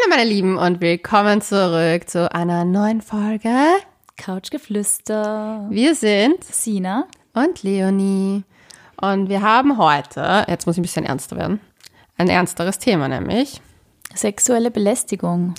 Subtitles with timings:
[0.00, 3.50] Hallo meine Lieben und willkommen zurück zu einer neuen Folge
[4.16, 5.66] Couchgeflüster.
[5.68, 8.44] Wir sind Sina und Leonie
[9.00, 11.60] und wir haben heute, jetzt muss ich ein bisschen ernster werden,
[12.16, 13.60] ein ernsteres Thema nämlich.
[14.14, 15.54] Sexuelle Belästigung.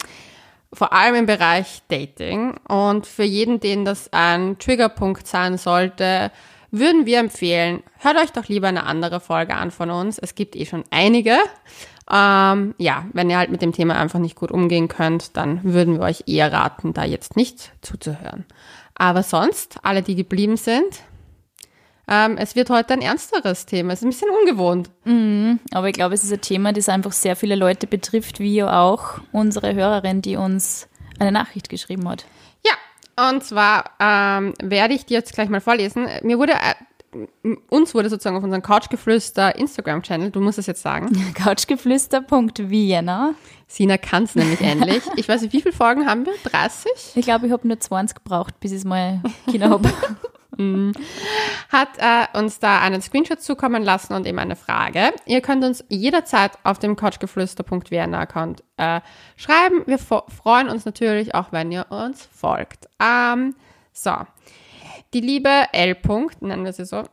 [0.73, 6.31] Vor allem im Bereich Dating und für jeden, den das ein Triggerpunkt sein sollte,
[6.71, 10.17] würden wir empfehlen, hört euch doch lieber eine andere Folge an von uns.
[10.17, 11.37] Es gibt eh schon einige.
[12.11, 15.95] Ähm, ja, wenn ihr halt mit dem Thema einfach nicht gut umgehen könnt, dann würden
[15.95, 18.45] wir euch eher raten, da jetzt nicht zuzuhören.
[18.95, 21.03] Aber sonst, alle, die geblieben sind,
[22.07, 23.93] ähm, es wird heute ein ernsteres Thema.
[23.93, 24.89] Es ist ein bisschen ungewohnt.
[25.05, 28.61] Mhm, aber ich glaube, es ist ein Thema, das einfach sehr viele Leute betrifft, wie
[28.63, 32.25] auch unsere Hörerin, die uns eine Nachricht geschrieben hat.
[32.65, 36.07] Ja, und zwar ähm, werde ich dir jetzt gleich mal vorlesen.
[36.23, 36.75] Mir wurde äh,
[37.69, 41.09] uns wurde sozusagen auf unserem Couchgeflüster Instagram-Channel, du musst es jetzt sagen.
[41.35, 43.33] Couchgeflüster.vienna.
[43.67, 45.03] Sina kann es nämlich endlich.
[45.17, 46.33] Ich weiß nicht, wie viele Folgen haben wir?
[46.43, 46.91] 30?
[47.15, 49.91] Ich glaube, ich habe nur 20 gebraucht, bis ich es mal Kinder habe.
[51.69, 55.11] Hat äh, uns da einen Screenshot zukommen lassen und eben eine Frage.
[55.25, 59.01] Ihr könnt uns jederzeit auf dem couchgeflüster.vienna-Account äh,
[59.37, 59.81] schreiben.
[59.87, 62.87] Wir freuen uns natürlich auch, wenn ihr uns folgt.
[63.01, 63.55] Ähm,
[63.93, 64.13] so,
[65.13, 65.97] die liebe L.
[66.39, 67.03] nennen wir sie so,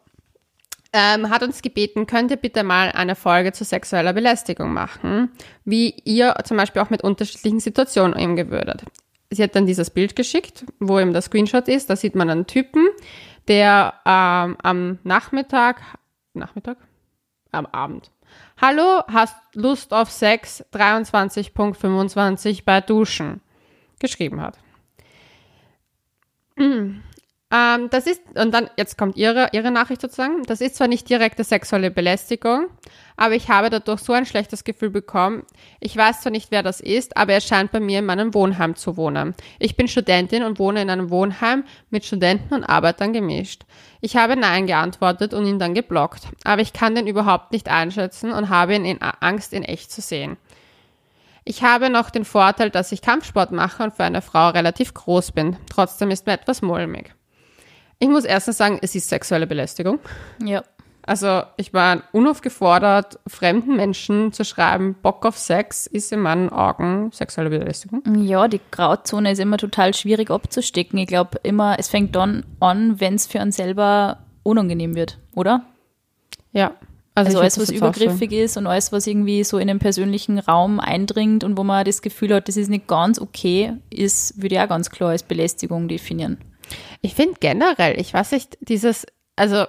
[0.92, 5.30] ähm, hat uns gebeten, könnt ihr bitte mal eine Folge zu sexueller Belästigung machen,
[5.64, 8.84] wie ihr zum Beispiel auch mit unterschiedlichen Situationen umgehen würdet.
[9.30, 11.90] Sie hat dann dieses Bild geschickt, wo eben der Screenshot ist.
[11.90, 12.88] Da sieht man einen Typen,
[13.46, 15.82] der ähm, am Nachmittag,
[16.32, 16.78] Nachmittag?
[17.50, 18.10] Am Abend.
[18.60, 23.40] Hallo, hast Lust auf Sex 23.25 bei Duschen
[23.98, 24.58] geschrieben hat.
[27.50, 30.42] Ähm, das ist, und dann, jetzt kommt ihre, ihre Nachricht sozusagen.
[30.42, 32.66] Das ist zwar nicht direkte sexuelle Belästigung,
[33.16, 35.44] aber ich habe dadurch so ein schlechtes Gefühl bekommen.
[35.80, 38.76] Ich weiß zwar nicht, wer das ist, aber er scheint bei mir in meinem Wohnheim
[38.76, 39.34] zu wohnen.
[39.58, 43.62] Ich bin Studentin und wohne in einem Wohnheim mit Studenten und Arbeitern gemischt.
[44.02, 48.30] Ich habe Nein geantwortet und ihn dann geblockt, aber ich kann den überhaupt nicht einschätzen
[48.30, 50.36] und habe ihn in Angst, in echt zu sehen.
[51.44, 55.32] Ich habe noch den Vorteil, dass ich Kampfsport mache und für eine Frau relativ groß
[55.32, 55.56] bin.
[55.70, 57.14] Trotzdem ist mir etwas mulmig.
[57.98, 59.98] Ich muss erstens sagen, es ist sexuelle Belästigung.
[60.44, 60.62] Ja.
[61.02, 67.10] Also ich war unaufgefordert, fremden Menschen zu schreiben, Bock auf Sex ist in meinen Augen
[67.12, 68.02] sexuelle Belästigung.
[68.14, 70.98] Ja, die Grauzone ist immer total schwierig abzustecken.
[70.98, 75.64] Ich glaube immer, es fängt dann an, wenn es für einen selber unangenehm wird, oder?
[76.52, 76.72] Ja.
[77.14, 80.78] Also, also alles, was übergriffig ist und alles, was irgendwie so in den persönlichen Raum
[80.78, 84.60] eindringt und wo man das Gefühl hat, das ist nicht ganz okay, ist, würde ich
[84.60, 86.36] auch ganz klar als Belästigung definieren.
[87.00, 89.06] Ich finde generell, ich weiß nicht, dieses,
[89.36, 89.66] also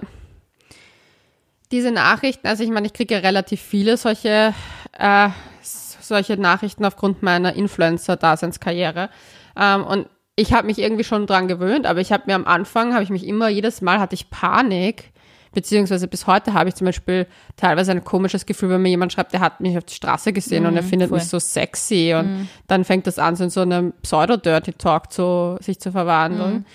[1.72, 4.54] diese Nachrichten, also ich meine, ich kriege ja relativ viele solche,
[4.98, 5.30] äh,
[5.62, 9.10] solche Nachrichten aufgrund meiner Influencer-Daseinskarriere.
[9.56, 12.94] Ähm, und ich habe mich irgendwie schon dran gewöhnt, aber ich habe mir am Anfang,
[12.94, 15.12] habe ich mich immer, jedes Mal hatte ich Panik,
[15.54, 17.28] beziehungsweise bis heute habe ich zum Beispiel
[17.58, 20.64] teilweise ein komisches Gefühl, wenn mir jemand schreibt, der hat mich auf der Straße gesehen
[20.64, 21.18] mm, und er mhm, findet voll.
[21.18, 22.50] mich so sexy und mm.
[22.68, 26.60] dann fängt das an, so in so einem Pseudo-Dirty-Talk zu, sich zu verwandeln.
[26.60, 26.66] Mm.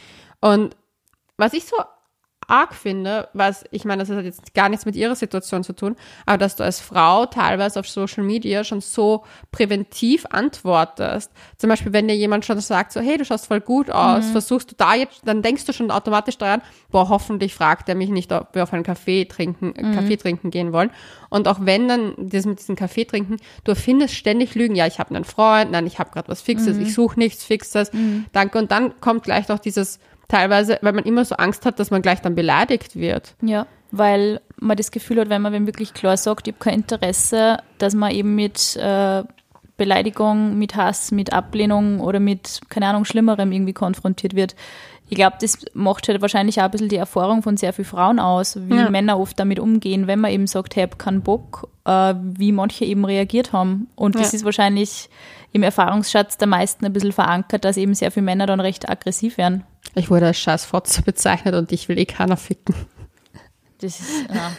[0.45, 0.77] Und
[1.39, 1.77] was ich so
[2.49, 5.97] arg finde, was, ich meine, das hat jetzt gar nichts mit ihrer Situation zu tun,
[6.27, 11.31] aber dass du als Frau teilweise auf Social Media schon so präventiv antwortest.
[11.57, 14.33] Zum Beispiel, wenn dir jemand schon sagt, so, hey, du schaust voll gut aus, mhm.
[14.33, 18.11] versuchst du da jetzt, dann denkst du schon automatisch daran, boah, hoffentlich fragt er mich
[18.11, 19.95] nicht, ob wir auf einen Kaffee trinken, mhm.
[19.95, 20.91] Kaffee trinken gehen wollen.
[21.31, 24.99] Und auch wenn dann das mit diesem Kaffee trinken, du erfindest ständig Lügen, ja, ich
[24.99, 26.83] habe einen Freund, nein, ich habe gerade was Fixes, mhm.
[26.83, 28.27] ich suche nichts Fixes, mhm.
[28.33, 28.59] danke.
[28.59, 29.99] Und dann kommt gleich noch dieses,
[30.29, 33.35] teilweise, weil man immer so Angst hat, dass man gleich dann beleidigt wird.
[33.43, 36.75] Ja, weil man das Gefühl hat, wenn man wenn wirklich klar sagt, ich habe kein
[36.81, 39.23] Interesse, dass man eben mit äh,
[39.77, 44.55] Beleidigung, mit Hass, mit Ablehnung oder mit, keine Ahnung, Schlimmerem irgendwie konfrontiert wird.
[45.09, 48.19] Ich glaube, das macht halt wahrscheinlich auch ein bisschen die Erfahrung von sehr vielen Frauen
[48.19, 48.91] aus, wie ja.
[48.91, 52.53] Männer oft damit umgehen, wenn man eben sagt, hey, ich habe keinen Bock, äh, wie
[52.53, 53.89] manche eben reagiert haben.
[53.97, 54.37] Und das ja.
[54.39, 55.11] ist wahrscheinlich
[55.53, 59.39] im Erfahrungsschatz der meisten ein bisschen verankert, dass eben sehr viele Männer dann recht aggressiv
[59.39, 59.65] werden.
[59.95, 62.75] Ich wurde als Scheißfotze bezeichnet und ich will eh keiner ficken.
[63.79, 64.53] Das ist, ja.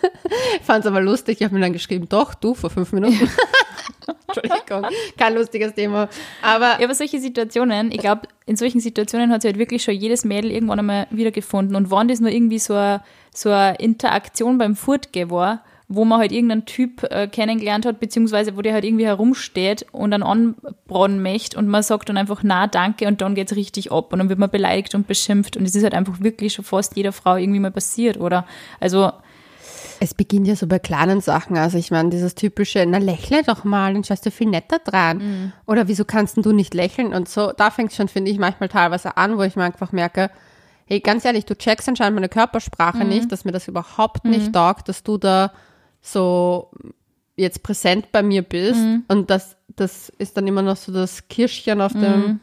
[0.56, 3.28] ich fand es aber lustig, ich habe mir dann geschrieben, doch, du, vor fünf Minuten.
[4.28, 4.86] Entschuldigung,
[5.18, 6.08] kein lustiges Thema.
[6.40, 9.94] Aber, ja, aber solche Situationen, ich glaube, in solchen Situationen hat sich halt wirklich schon
[9.94, 11.76] jedes Mädel irgendwann einmal wiedergefunden.
[11.76, 13.02] Und wann das nur irgendwie so eine,
[13.34, 18.62] so Interaktion beim Furtgehen war, wo man halt irgendeinen Typ äh, kennengelernt hat, beziehungsweise wo
[18.62, 23.06] der halt irgendwie herumsteht und dann anbraten möchte und man sagt dann einfach na danke
[23.06, 25.82] und dann geht's richtig ab und dann wird man beleidigt und beschimpft und es ist
[25.84, 28.46] halt einfach wirklich schon fast jeder Frau irgendwie mal passiert, oder?
[28.80, 29.12] Also
[30.00, 31.56] Es beginnt ja so bei kleinen Sachen.
[31.56, 35.18] Also ich meine, dieses typische, na lächle doch mal, dann schaust du viel netter dran.
[35.18, 35.52] Mhm.
[35.66, 37.12] Oder wieso kannst denn du nicht lächeln?
[37.14, 40.30] Und so, da fängt schon, finde ich, manchmal teilweise an, wo ich mir einfach merke,
[40.86, 43.08] hey, ganz ehrlich, du checkst anscheinend meine Körpersprache Mhm.
[43.10, 45.52] nicht, dass mir das überhaupt nicht taugt, dass du da
[46.02, 46.70] so
[47.36, 48.80] jetzt präsent bei mir bist.
[48.80, 49.04] Mhm.
[49.08, 52.40] Und das, das ist dann immer noch so das Kirschchen auf dem.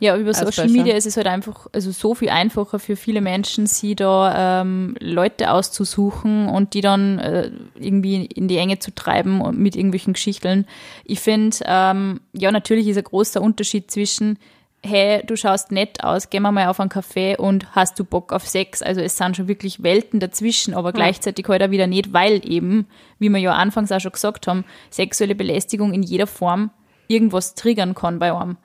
[0.00, 0.68] Ja, über Social.
[0.68, 4.96] Media ist es halt einfach, also so viel einfacher für viele Menschen, sie da ähm,
[4.98, 10.14] Leute auszusuchen und die dann äh, irgendwie in die Enge zu treiben und mit irgendwelchen
[10.14, 10.66] Geschichten.
[11.04, 14.38] Ich finde, ähm, ja, natürlich ist ein großer Unterschied zwischen,
[14.84, 18.32] hey, du schaust nett aus, gehen wir mal auf einen Café und hast du Bock
[18.32, 18.82] auf Sex?
[18.82, 22.88] Also es sind schon wirklich Welten dazwischen, aber gleichzeitig halt auch wieder nicht, weil eben,
[23.18, 26.70] wie wir ja anfangs auch schon gesagt haben, sexuelle Belästigung in jeder Form
[27.06, 28.56] irgendwas triggern kann bei einem.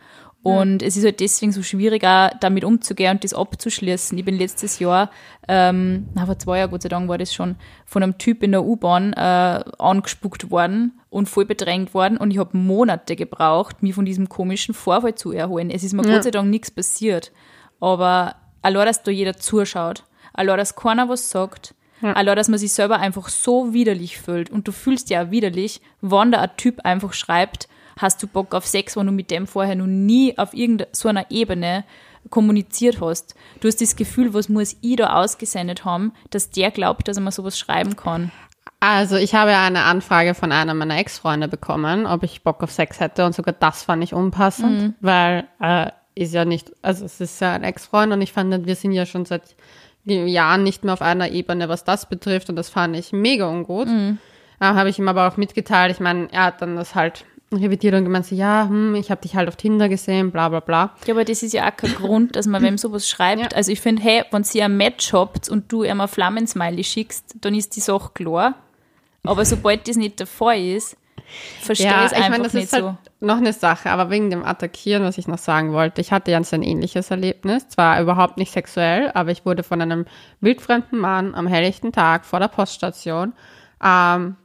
[0.47, 4.17] Und es ist halt deswegen so schwierig, auch damit umzugehen und das abzuschließen.
[4.17, 5.09] Ich bin letztes Jahr,
[5.47, 7.55] ähm, na, vor zwei Jahren, Gott sei Dank war das schon,
[7.85, 12.17] von einem Typ in der U-Bahn äh, angespuckt worden und voll bedrängt worden.
[12.17, 15.69] Und ich habe Monate gebraucht, mich von diesem komischen Vorfall zu erholen.
[15.69, 17.31] Es ist mir Gott sei Dank nichts passiert.
[17.79, 20.03] Aber allein, dass da jeder zuschaut,
[20.33, 24.49] allein, dass keiner was sagt, allein, dass man sich selber einfach so widerlich fühlt.
[24.49, 27.67] Und du fühlst ja auch widerlich, wann da ein Typ einfach schreibt,
[27.97, 31.09] hast du Bock auf Sex, wenn du mit dem vorher noch nie auf irgendeiner so
[31.09, 31.83] einer Ebene
[32.29, 33.35] kommuniziert hast.
[33.61, 37.23] Du hast das Gefühl, was muss ich da ausgesendet haben, dass der glaubt, dass er
[37.23, 38.31] mir sowas schreiben kann.
[38.79, 42.99] Also ich habe eine Anfrage von einer meiner Ex-Freunde bekommen, ob ich Bock auf Sex
[42.99, 44.95] hätte und sogar das fand ich unpassend, Mhm.
[44.99, 48.75] weil äh, ist ja nicht, also es ist ja ein Ex-Freund und ich fand, wir
[48.75, 49.55] sind ja schon seit
[50.03, 53.87] Jahren nicht mehr auf einer Ebene, was das betrifft und das fand ich mega ungut.
[53.87, 54.19] Mhm.
[54.59, 57.61] Äh, habe ich ihm aber auch mitgeteilt, ich meine, er hat dann das halt und
[57.61, 60.95] gemeint, so, ja, hm, ich habe dich halt auf Tinder gesehen, bla bla bla.
[61.05, 63.41] Ja, aber das ist ja auch kein Grund, dass man wem sowas schreibt.
[63.41, 63.47] Ja.
[63.55, 67.35] Also ich finde, hey, wenn sie ein Match habt und du ihm ein Flammensmiley schickst,
[67.39, 68.55] dann ist die Sache klar.
[69.23, 70.97] Aber sobald das nicht der Fall ist,
[71.61, 72.97] verstehe ich es ich einfach meine, das nicht ist halt so.
[73.19, 76.43] noch eine Sache, aber wegen dem Attackieren, was ich noch sagen wollte, ich hatte ja
[76.43, 80.05] so ein ähnliches Erlebnis, zwar überhaupt nicht sexuell, aber ich wurde von einem
[80.39, 83.33] wildfremden Mann am helllichten Tag vor der Poststation
[83.83, 84.35] ähm,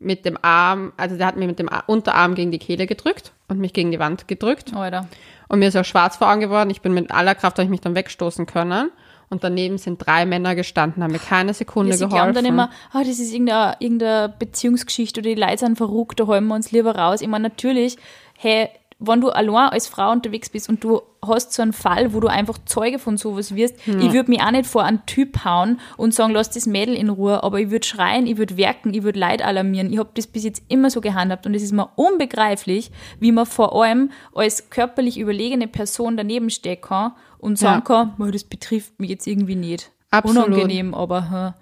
[0.00, 3.60] mit dem Arm, also der hat mir mit dem Unterarm gegen die Kehle gedrückt und
[3.60, 5.06] mich gegen die Wand gedrückt Alter.
[5.48, 6.70] und mir ist auch schwarz vor Augen geworden.
[6.70, 8.90] Ich bin mit aller Kraft, habe ich mich dann wegstoßen können
[9.28, 12.16] und daneben sind drei Männer gestanden, haben mir keine Sekunde Ja, sie geholfen.
[12.16, 16.26] glauben dann immer, ah, das ist irgendeine, irgendeine Beziehungsgeschichte oder die Leute sind verrückt, da
[16.26, 17.20] holen wir uns lieber raus.
[17.20, 17.96] Ich meine, natürlich,
[18.38, 18.70] hey,
[19.00, 22.28] wenn du allein als Frau unterwegs bist und du hast so einen Fall, wo du
[22.28, 26.14] einfach Zeuge von sowas wirst, ich würde mich auch nicht vor einen Typ hauen und
[26.14, 29.18] sagen, lass das Mädel in Ruhe, aber ich würde schreien, ich würde werken, ich würde
[29.18, 29.90] Leid alarmieren.
[29.92, 33.46] Ich habe das bis jetzt immer so gehandhabt und es ist mir unbegreiflich, wie man
[33.46, 39.00] vor allem als körperlich überlegene Person daneben stehen kann und sagen kann, "Ma, das betrifft
[39.00, 39.90] mich jetzt irgendwie nicht.
[40.10, 40.48] Absolut.
[40.48, 41.54] Unangenehm, aber hm.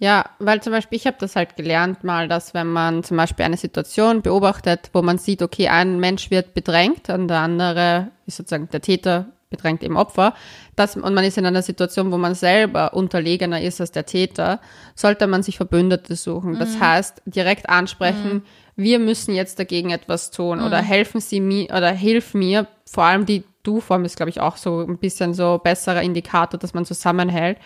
[0.00, 3.44] Ja, weil zum Beispiel, ich habe das halt gelernt mal, dass wenn man zum Beispiel
[3.44, 8.36] eine Situation beobachtet, wo man sieht, okay, ein Mensch wird bedrängt und der andere ist
[8.36, 10.34] sozusagen der Täter bedrängt im Opfer,
[10.76, 14.60] dass, und man ist in einer Situation, wo man selber unterlegener ist als der Täter,
[14.94, 16.58] sollte man sich Verbündete suchen.
[16.58, 18.42] Das heißt, direkt ansprechen,
[18.76, 23.26] wir müssen jetzt dagegen etwas tun oder helfen Sie mir oder hilf mir, vor allem
[23.26, 27.58] die Du-Form ist, glaube ich, auch so ein bisschen so besserer Indikator, dass man zusammenhält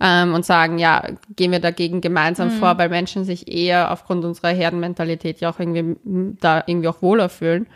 [0.00, 1.02] ähm, und sagen, ja,
[1.36, 5.96] gehen wir dagegen gemeinsam vor, weil Menschen sich eher aufgrund unserer Herdenmentalität ja auch irgendwie
[6.40, 7.66] da irgendwie auch wohler fühlen.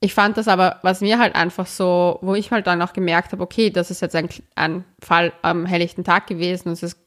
[0.00, 3.32] Ich fand das aber, was mir halt einfach so, wo ich halt dann auch gemerkt
[3.32, 6.98] habe, okay, das ist jetzt ein, ein Fall am helllichten Tag gewesen, es ist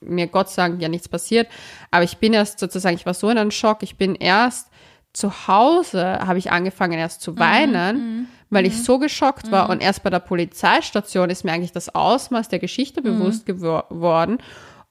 [0.00, 1.48] mir Gott sei Dank ja nichts passiert,
[1.90, 4.68] aber ich bin erst sozusagen, ich war so in einem Schock, ich bin erst
[5.12, 10.02] zu Hause, habe ich angefangen erst zu weinen, weil ich so geschockt war und erst
[10.02, 14.38] bei der Polizeistation ist mir eigentlich das Ausmaß der Geschichte bewusst geworden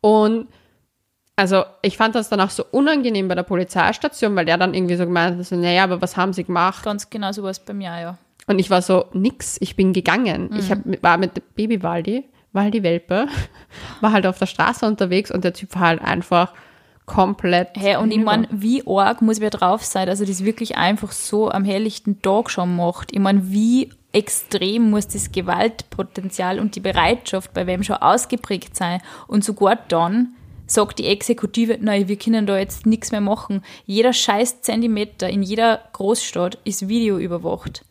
[0.01, 0.47] und
[1.35, 4.95] also ich fand das dann auch so unangenehm bei der Polizeistation, weil der dann irgendwie
[4.95, 6.83] so gemeint hat, so, naja, aber was haben sie gemacht?
[6.83, 8.17] Ganz genau so war es bei mir ja.
[8.47, 10.49] Und ich war so, nix, ich bin gegangen.
[10.51, 10.57] Mhm.
[10.57, 13.27] Ich hab, war mit Baby Waldi, Waldi Welpe,
[14.01, 16.53] war halt auf der Straße unterwegs und der Typ war halt einfach
[17.05, 17.69] komplett.
[17.75, 21.11] Hey, und ich meine, wie arg muss wer drauf sein, dass er das wirklich einfach
[21.11, 23.13] so am helllichten Tag schon macht.
[23.13, 29.01] Ich meine, wie extrem muss das Gewaltpotenzial und die Bereitschaft bei wem schon ausgeprägt sein.
[29.27, 30.35] Und sogar dann
[30.67, 33.61] sagt die Exekutive, nein, wir können da jetzt nichts mehr machen.
[33.85, 37.83] Jeder scheiß Zentimeter in jeder Großstadt ist Video überwacht.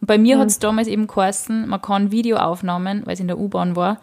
[0.00, 3.38] Und bei mir hat es damals eben geheißen, man kann Videoaufnahmen, weil es in der
[3.38, 4.00] U-Bahn war,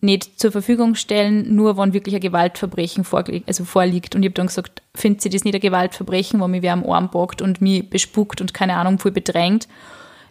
[0.00, 3.48] nicht zur Verfügung stellen, nur wenn wirklich ein Gewaltverbrechen vorliegt.
[3.48, 4.14] Also vorliegt.
[4.14, 6.88] Und ich habe dann gesagt, findet sie das nicht ein Gewaltverbrechen, wo mich wer am
[6.88, 9.68] Arm packt und mich bespuckt und keine Ahnung, voll bedrängt?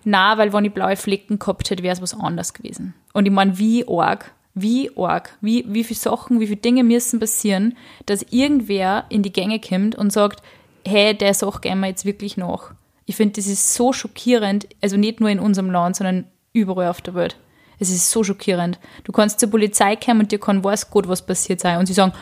[0.03, 2.93] Na, weil wenn ich blaue Flecken gehabt hätte, wäre es was anderes gewesen.
[3.13, 7.19] Und ich meine, wie arg wie arg, wie, wie viele Sachen, wie viele Dinge müssen
[7.19, 10.41] passieren, dass irgendwer in die Gänge kommt und sagt,
[10.85, 12.73] hey, der Sache gehen wir jetzt wirklich nach.
[13.05, 17.01] Ich finde, das ist so schockierend, also nicht nur in unserem Land, sondern überall auf
[17.01, 17.37] der Welt.
[17.79, 18.79] Es ist so schockierend.
[19.03, 21.77] Du kannst zur Polizei kommen und dir kann weiß Gott, was passiert sein.
[21.77, 22.13] Und sie sagen,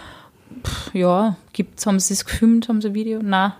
[0.64, 3.20] pff, ja, gibt's, haben sie es gefilmt, haben sie ein Video?
[3.24, 3.56] Na,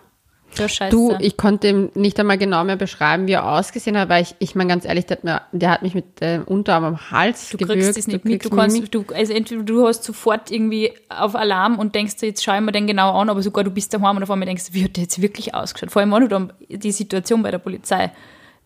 [0.58, 0.96] ja, scheiße.
[0.96, 4.36] Du, ich konnte ihm nicht einmal genau mehr beschreiben, wie er ausgesehen hat, weil ich,
[4.40, 7.50] ich meine ganz ehrlich, der hat, mir, der hat mich mit dem Unterarm am Hals
[7.50, 7.82] du gewürgt.
[7.82, 8.46] kriegst es nicht mit.
[8.46, 12.44] Du kannst, du, also entweder du hast sofort irgendwie auf Alarm und denkst dir, jetzt
[12.44, 14.66] schau ich mir den genau an, aber sogar du bist daheim und auf einmal denkst,
[14.72, 15.92] wie hat der jetzt wirklich ausgeschaut?
[15.92, 18.12] Vor allem auch die Situation bei der Polizei.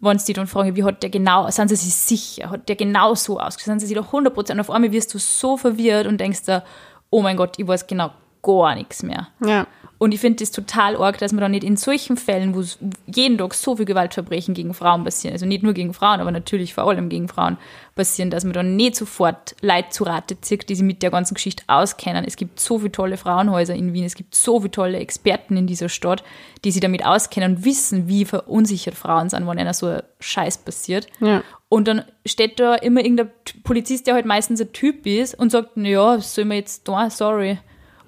[0.02, 2.76] Wenn sie dich dann fragen, wie hat der genau, sind sie sich sicher, hat der
[2.76, 6.08] genau so ausgeschaut, sind sie sich doch 100% und auf einmal wirst du so verwirrt
[6.08, 6.64] und denkst dir,
[7.10, 9.28] oh mein Gott, ich weiß genau gar nichts mehr.
[9.46, 9.68] Ja.
[10.00, 12.64] Und ich finde das total arg, dass man dann nicht in solchen Fällen, wo
[13.06, 16.74] jeden Tag so viel Gewaltverbrechen gegen Frauen passieren, also nicht nur gegen Frauen, aber natürlich
[16.74, 17.58] vor allem gegen Frauen
[17.96, 21.34] passieren, dass man dann nicht sofort Leid zu Rate zieht, die sich mit der ganzen
[21.34, 22.24] Geschichte auskennen.
[22.26, 25.68] Es gibt so viele tolle Frauenhäuser in Wien, es gibt so viele tolle Experten in
[25.68, 26.24] dieser Stadt,
[26.64, 30.60] die sich damit auskennen und wissen, wie verunsichert Frauen sind, wenn einer so ein Scheiß
[30.60, 31.08] passiert.
[31.20, 31.44] Ja.
[31.68, 33.32] Und dann steht da immer irgendein
[33.64, 37.10] Polizist, der halt meistens ein Typ ist und sagt, naja, was soll man jetzt da,
[37.10, 37.60] sorry.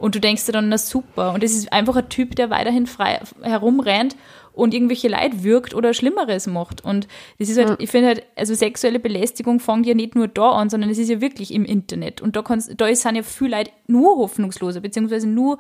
[0.02, 1.32] Und du denkst dir dann, na super.
[1.32, 4.16] Und es ist einfach ein Typ, der weiterhin frei herumrennt
[4.52, 6.84] und irgendwelche Leid wirkt oder Schlimmeres macht.
[6.84, 10.54] Und das ist halt, ich finde halt, also sexuelle Belästigung fängt ja nicht nur da
[10.54, 12.20] an, sondern es ist ja wirklich im Internet.
[12.20, 15.60] Und da kannst, da sind ja viele Leute nur hoffnungsloser, beziehungsweise nur,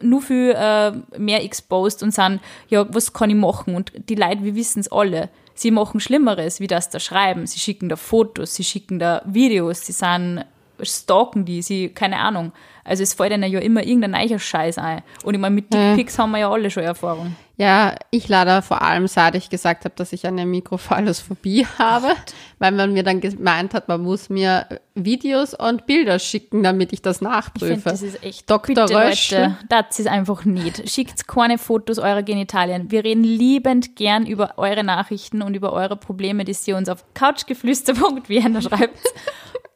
[0.00, 3.76] nur viel äh, mehr exposed und sind, ja, was kann ich machen?
[3.76, 5.28] Und die Leute, wir wissen es alle.
[5.54, 7.46] Sie machen Schlimmeres, wie das da schreiben.
[7.46, 10.46] Sie schicken da Fotos, sie schicken da Videos, sie sind
[10.82, 12.52] stalken die, sie, keine Ahnung.
[12.84, 15.02] Also es fällt ihnen ja immer irgendein neuer Scheiß ein.
[15.24, 17.34] Und ich meine, mit Dickpics haben wir ja alle schon Erfahrung.
[17.56, 22.34] Ja, ich leider vor allem, seit ich gesagt habe, dass ich eine Mikrophallosphobie habe, Gott.
[22.58, 27.00] weil man mir dann gemeint hat, man muss mir Videos und Bilder schicken, damit ich
[27.00, 27.74] das nachprüfe.
[27.74, 28.74] Ich find, das ist echt Dr.
[28.74, 29.30] Bitte, Rösch.
[29.30, 30.90] Leute, das ist einfach nicht.
[30.90, 32.90] Schickt keine Fotos eurer Genitalien.
[32.90, 37.04] Wir reden liebend gern über eure Nachrichten und über eure Probleme, die ihr uns auf
[37.14, 38.98] couchgeflüster.vienna schreibt.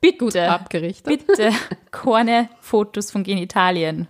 [0.00, 1.26] Bitte, Gut abgerichtet.
[1.26, 1.50] bitte
[1.90, 4.08] keine Fotos von Genitalien.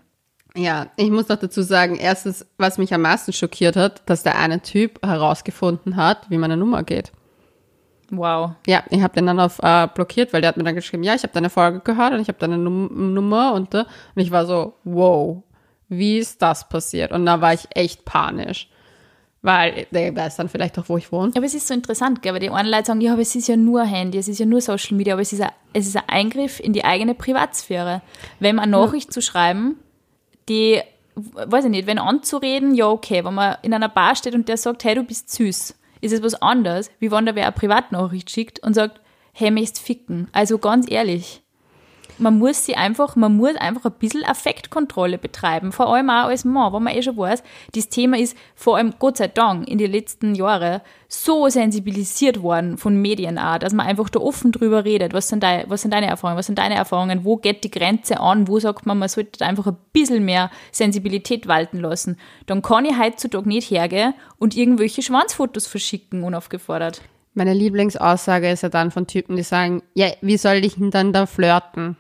[0.56, 4.38] Ja, ich muss noch dazu sagen, erstens, was mich am meisten schockiert hat, dass der
[4.38, 7.12] eine Typ herausgefunden hat, wie meine Nummer geht.
[8.10, 8.52] Wow.
[8.66, 11.14] Ja, ich habe den dann auf äh, blockiert, weil der hat mir dann geschrieben, ja,
[11.14, 14.30] ich habe deine Folge gehört und ich habe deine Num Nummer und, äh, und ich
[14.30, 15.42] war so, wow,
[15.88, 17.12] wie ist das passiert?
[17.12, 18.68] Und da war ich echt panisch.
[19.40, 21.32] Weil der weiß dann vielleicht auch, wo ich wohne.
[21.36, 22.32] Aber es ist so interessant, gell?
[22.32, 24.46] weil die einen Leute sagen, ja, aber es ist ja nur Handy, es ist ja
[24.46, 28.02] nur Social Media, aber es ist ein, es ist ein Eingriff in die eigene Privatsphäre.
[28.40, 29.76] Wenn man eine Nachricht zu schreiben,
[30.48, 30.80] die,
[31.14, 34.56] weiß ich nicht, wenn anzureden, ja, okay, wenn man in einer Bar steht und der
[34.56, 38.30] sagt, hey, du bist süß, ist es was anderes, wie wenn da wer eine Privatnachricht
[38.30, 39.00] schickt und sagt,
[39.32, 40.28] hey, möchtest ficken.
[40.32, 41.42] Also ganz ehrlich,
[42.18, 46.44] man muss sie einfach, man muss einfach ein bisschen Affektkontrolle betreiben, vor allem auch als
[46.44, 47.42] Mann, wo man eh schon weiß,
[47.74, 52.76] das Thema ist vor allem, Gott sei Dank, in den letzten Jahren so sensibilisiert worden
[52.76, 55.92] von Medien auch, dass man einfach da offen drüber redet, was sind, deine, was sind
[55.92, 59.08] deine Erfahrungen, was sind deine Erfahrungen, wo geht die Grenze an, wo sagt man, man
[59.08, 62.18] sollte einfach ein bisschen mehr Sensibilität walten lassen.
[62.46, 67.00] Dann kann ich heutzutage nicht hergehen und irgendwelche Schwanzfotos verschicken, unaufgefordert.
[67.34, 71.12] Meine Lieblingsaussage ist ja dann von Typen, die sagen, ja, wie soll ich denn dann
[71.12, 71.96] da flirten?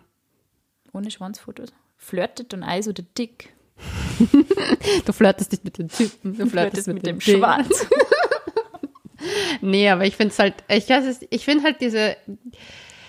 [0.92, 1.70] Ohne Schwanzfotos.
[1.96, 3.52] Flirtet und Eis oder dick?
[5.04, 7.86] du flirtest nicht mit dem Typen, du flirtest, mit, mit, dem, dem Schwanz.
[9.60, 10.88] nee, aber ich finde es halt, ich,
[11.30, 12.16] ich finde halt diese,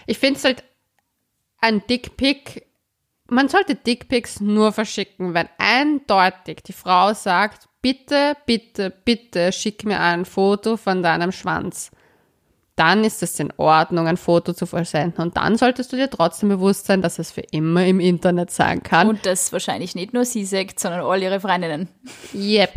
[0.06, 0.64] ich finde es halt
[1.60, 2.68] ein Dickpick,
[3.28, 10.00] man sollte Dickpicks nur verschicken, wenn eindeutig die Frau sagt, bitte, bitte, bitte schick mir
[10.00, 11.92] ein Foto von deinem Schwanz
[12.80, 15.22] dann ist es in Ordnung, ein Foto zu versenden.
[15.22, 18.82] Und dann solltest du dir trotzdem bewusst sein, dass es für immer im Internet sein
[18.84, 19.10] kann.
[19.10, 21.90] Und das wahrscheinlich nicht nur sie sagt, sondern all ihre Freundinnen.
[22.34, 22.72] Yep.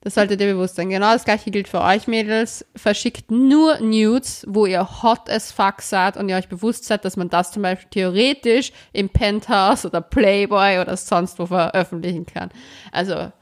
[0.00, 0.90] Das solltet ihr bewusst sein.
[0.90, 2.64] Genau das gleiche gilt für euch, Mädels.
[2.74, 7.16] Verschickt nur Nudes, wo ihr hot as fuck seid und ihr euch bewusst seid, dass
[7.16, 12.50] man das zum Beispiel theoretisch im Penthouse oder Playboy oder sonst wo veröffentlichen kann.
[12.90, 13.32] Also,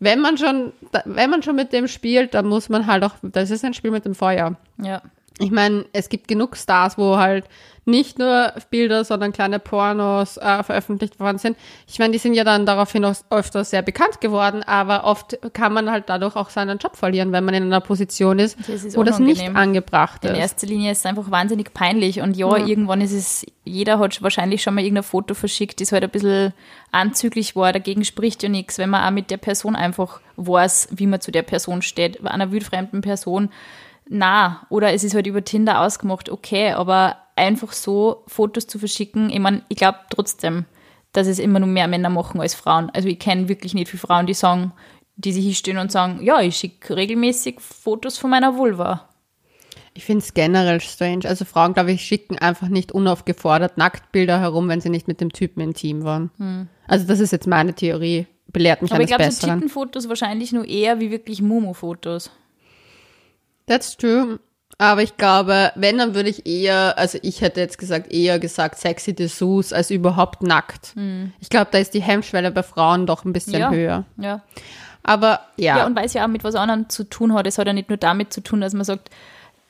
[0.00, 0.72] wenn man schon,
[1.04, 3.90] wenn man schon mit dem spielt, dann muss man halt auch, das ist ein Spiel
[3.90, 4.56] mit dem Feuer.
[4.82, 5.02] Ja
[5.38, 7.44] ich meine, es gibt genug Stars, wo halt
[7.84, 11.56] nicht nur Bilder, sondern kleine Pornos äh, veröffentlicht worden sind.
[11.88, 15.72] Ich meine, die sind ja dann daraufhin auch öfter sehr bekannt geworden, aber oft kann
[15.72, 19.02] man halt dadurch auch seinen Job verlieren, wenn man in einer Position ist, das wo
[19.02, 20.30] das nicht angebracht ist.
[20.30, 23.98] In erster Linie ist es einfach wahnsinnig peinlich und ja, ja, irgendwann ist es, jeder
[23.98, 26.52] hat wahrscheinlich schon mal irgendein Foto verschickt, das halt ein bisschen
[26.92, 31.08] anzüglich war, dagegen spricht ja nichts, wenn man auch mit der Person einfach weiß, wie
[31.08, 33.50] man zu der Person steht, einer wildfremden Person
[34.12, 39.30] na, oder es ist halt über Tinder ausgemacht, okay, aber einfach so Fotos zu verschicken,
[39.30, 40.66] ich meine, ich glaube trotzdem,
[41.12, 42.90] dass es immer nur mehr Männer machen als Frauen.
[42.90, 44.72] Also ich kenne wirklich nicht viele Frauen, die sagen,
[45.16, 49.08] die sich hinstellen und sagen, ja, ich schicke regelmäßig Fotos von meiner Vulva.
[49.94, 51.26] Ich finde es generell strange.
[51.26, 55.32] Also Frauen, glaube ich, schicken einfach nicht unaufgefordert Nacktbilder herum, wenn sie nicht mit dem
[55.32, 56.30] Typen intim waren.
[56.38, 56.68] Hm.
[56.86, 58.26] Also das ist jetzt meine Theorie.
[58.46, 59.54] Belehrt mich Aber ich eines glaube, so.
[59.54, 62.30] Tittenfotos wahrscheinlich nur eher wie wirklich Mumu-Fotos.
[63.66, 64.38] That's true.
[64.78, 68.78] Aber ich glaube, wenn, dann würde ich eher, also ich hätte jetzt gesagt, eher gesagt
[68.78, 70.94] sexy Dessous als überhaupt nackt.
[71.38, 73.60] Ich glaube, da ist die Hemmschwelle bei Frauen doch ein bisschen.
[73.60, 73.70] Ja.
[73.70, 74.04] höher.
[74.16, 74.42] Ja.
[75.04, 77.46] Aber ja, Ja, und weil es ja auch mit was anderem zu tun hat.
[77.46, 79.10] Es hat ja nicht nur damit zu tun, dass man sagt,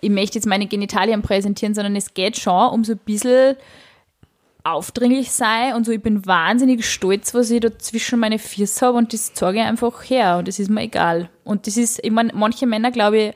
[0.00, 3.56] ich möchte jetzt meine Genitalien präsentieren, sondern es geht schon um so ein bisschen
[4.64, 8.98] aufdringlich sein und so, ich bin wahnsinnig stolz, was ich da zwischen meine Füße habe
[8.98, 11.28] und das zeige ich einfach her und das ist mir egal.
[11.44, 13.34] Und das ist, ich meine, manche Männer, glaube ich,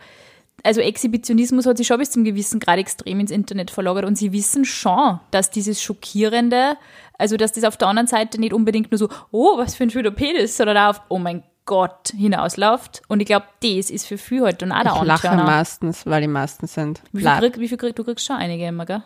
[0.63, 4.33] also Exhibitionismus hat sich schon bis zum gewissen Grad extrem ins Internet verlagert und sie
[4.33, 6.77] wissen schon, dass dieses Schockierende,
[7.19, 9.91] also dass das auf der anderen Seite nicht unbedingt nur so, oh, was für ein
[9.91, 13.03] schöner Penis, sondern auch auf, oh mein Gott, hinausläuft.
[13.09, 15.51] Und ich glaube, das ist für viele halt dann auch der ich lache Anturner.
[15.51, 17.03] meistens, weil die meisten sind.
[17.13, 19.03] Wie viel, krieg, wie viel krieg, du kriegst schon einige immer, gell?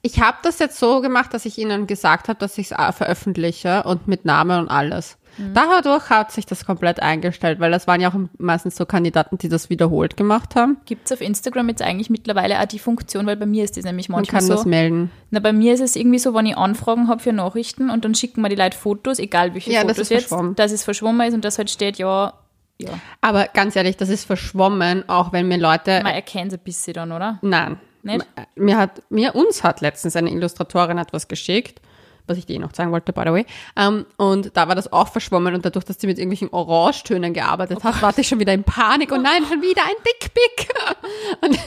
[0.00, 3.82] Ich habe das jetzt so gemacht, dass ich ihnen gesagt habe, dass ich es veröffentliche
[3.84, 5.16] und mit Name und alles.
[5.36, 5.54] Mhm.
[5.54, 9.48] Dadurch hat sich das komplett eingestellt, weil das waren ja auch meistens so Kandidaten, die
[9.48, 10.78] das wiederholt gemacht haben.
[10.86, 13.84] Gibt es auf Instagram jetzt eigentlich mittlerweile auch die Funktion, weil bei mir ist das
[13.84, 14.54] nämlich Man manchmal kann so.
[14.54, 15.10] das melden.
[15.30, 18.14] Na, bei mir ist es irgendwie so, wenn ich Anfragen habe für Nachrichten und dann
[18.14, 20.54] schicken mir die Leute Fotos, egal welche Ja, das Fotos ist jetzt, verschwommen.
[20.54, 22.32] dass es verschwommen ist und das halt steht, ja,
[22.80, 22.90] ja.
[23.20, 26.00] Aber ganz ehrlich, das ist verschwommen, auch wenn mir Leute.
[26.02, 27.38] Man erkennt es ein bisschen dann, oder?
[27.42, 27.78] Nein.
[28.02, 28.26] Nicht?
[28.56, 31.80] Mir hat, mir, uns hat letztens eine Illustratorin etwas geschickt,
[32.26, 33.46] was ich dir eh noch sagen wollte, by the way.
[33.76, 37.78] Ähm, und da war das auch verschwommen und dadurch, dass sie mit irgendwelchen Orangetönen gearbeitet
[37.80, 40.74] Oh hat, war ich schon wieder in Panik und nein, schon wieder ein Dickpick.
[41.40, 41.58] Und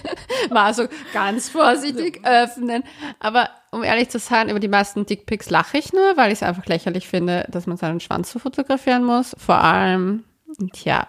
[0.49, 2.83] war so ganz vorsichtig öffnen.
[3.19, 6.43] Aber um ehrlich zu sein, über die meisten Dickpics lache ich nur, weil ich es
[6.43, 9.35] einfach lächerlich finde, dass man seinen Schwanz so fotografieren muss.
[9.37, 10.23] Vor allem,
[10.73, 11.07] tja,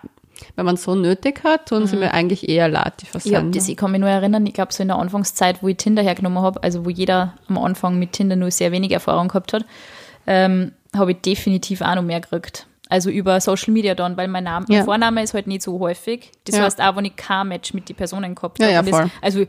[0.57, 3.23] wenn man es so nötig hat, tun sie mir eigentlich eher leid, die Ich, hab
[3.23, 3.59] Versender.
[3.59, 6.03] das, ich kann mich nur erinnern, ich glaube, so in der Anfangszeit, wo ich Tinder
[6.03, 9.65] hergenommen habe, also wo jeder am Anfang mit Tinder nur sehr wenig Erfahrung gehabt hat,
[10.27, 12.67] ähm, habe ich definitiv auch noch mehr gekriegt.
[12.91, 14.77] Also über Social Media dann, weil mein, Name, Ja.
[14.77, 16.33] mein Vorname ist halt nicht so häufig.
[16.45, 16.65] Das Ja.
[16.65, 18.75] heißt auch, wenn ich kein Match mit den Personen gehabt Ja, habe.
[18.75, 19.11] ja, das, voll.
[19.21, 19.45] also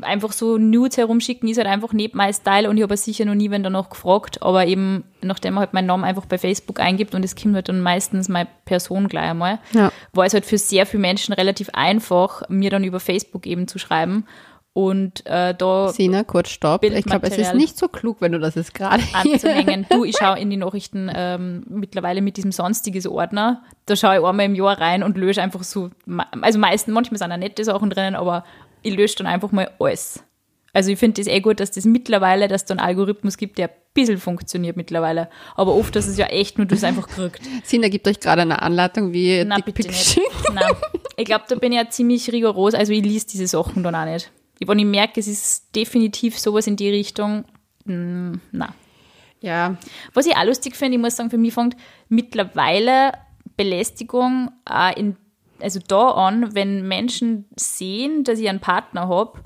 [0.00, 3.34] einfach so Nudes herumschicken ist halt einfach nicht mein Style und ich habe sicher noch
[3.34, 7.14] nie wen danach gefragt, aber eben nachdem man halt meinen Namen einfach bei Facebook eingibt
[7.14, 9.92] und es kommt halt dann meistens meine Person gleich einmal, Ja.
[10.12, 13.78] war es halt für sehr viele Menschen relativ einfach, mir dann über Facebook eben zu
[13.78, 14.24] schreiben
[14.72, 16.82] und äh, da Sina, kurz stopp.
[16.82, 19.86] Ich glaube, es ist nicht so klug, wenn du das jetzt gerade anzuhängen.
[19.88, 23.62] Du, ich schaue in die Nachrichten ähm, mittlerweile mit diesem sonstiges Ordner.
[23.86, 25.90] Da schaue ich einmal im Jahr rein und lösche einfach so,
[26.40, 28.44] also meistens, manchmal sind auch nette Sachen drinnen, aber
[28.84, 30.22] ich lösche dann einfach mal alles.
[30.72, 33.58] Also ich finde das eh gut, dass das mittlerweile, dass es da einen Algorithmus gibt,
[33.58, 35.30] der ein bisschen funktioniert mittlerweile.
[35.54, 37.40] Aber oft ist es ja echt nur, du es einfach gekriegt.
[37.64, 40.20] Sina gibt euch gerade eine Anleitung, wie ihr Na, bitte nicht.
[40.52, 40.72] Nein.
[41.16, 44.04] Ich glaube, da bin ich ja ziemlich rigoros, also ich lese diese Sachen dann auch
[44.04, 44.32] nicht.
[44.66, 47.44] Wenn ich merke, es ist definitiv sowas in die Richtung,
[47.84, 48.74] mm, na.
[49.40, 49.76] Ja,
[50.14, 51.76] Was ich auch lustig finde, ich muss sagen, für mich fängt
[52.08, 53.12] mittlerweile
[53.56, 55.16] Belästigung auch in,
[55.60, 59.40] also da an, wenn Menschen sehen, dass ich einen Partner habe,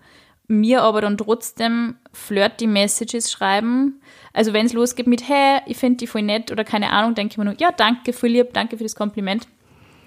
[0.49, 4.01] mir aber dann trotzdem flirty Messages schreiben.
[4.33, 7.33] Also wenn es losgeht mit, hey, ich finde die voll nett oder keine Ahnung, denke
[7.33, 9.47] ich mir nur, ja, danke, voll lieb, danke für das Kompliment.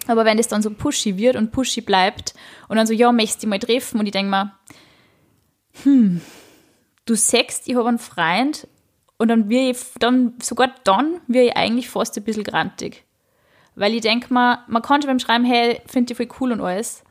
[0.08, 2.34] Aber wenn das dann so pushy wird und pushy bleibt
[2.68, 4.00] und dann so, ja, möchtest du dich mal treffen?
[4.00, 4.52] Und ich denke mir,
[5.84, 6.22] hm,
[7.06, 8.68] du sagst, ich habe einen Freund
[9.18, 13.06] und dann wir dann, sogar dann wäre ich eigentlich fast ein bisschen grantig.
[13.76, 16.62] Weil ich denke mir, man kann schon beim Schreiben, hey, finde ich voll cool und
[16.62, 17.04] alles.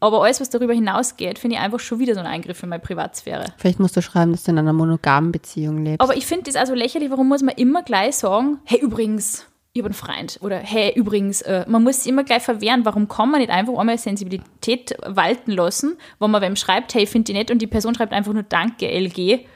[0.00, 2.82] Aber alles, was darüber hinausgeht, finde ich einfach schon wieder so ein Eingriff in meine
[2.82, 3.54] Privatsphäre.
[3.56, 6.00] vielleicht musst du schreiben, dass du in einer monogamen Beziehung lebst.
[6.00, 9.82] Aber ich finde das also lächerlich, warum muss man immer gleich sagen, hey, übrigens, ich
[9.82, 10.38] habe einen Freund.
[10.40, 12.84] Oder hey, übrigens, äh, man muss es immer gleich verwehren.
[12.84, 17.10] Warum kann man nicht einfach einmal Sensibilität walten lassen, wenn man wem schreibt, hey, ich
[17.10, 19.46] finde die nett und die Person schreibt einfach nur Danke, LG.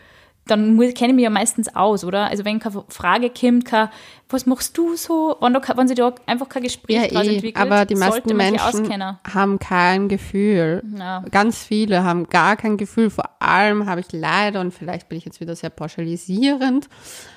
[0.48, 2.26] Dann muss, kenne ich mich ja meistens aus, oder?
[2.26, 3.88] Also wenn keine Frage kommt, kein,
[4.28, 5.37] was machst du so?
[5.40, 8.37] Wenn, da, wenn sich da einfach kein Gespräch ja, draus eh, entwickelt, aber die meisten
[8.37, 10.82] Menschen haben kein Gefühl.
[10.98, 11.24] Ja.
[11.30, 13.11] Ganz viele haben gar kein Gefühl.
[13.11, 16.88] Vor allem habe ich leider, und vielleicht bin ich jetzt wieder sehr pauschalisierend,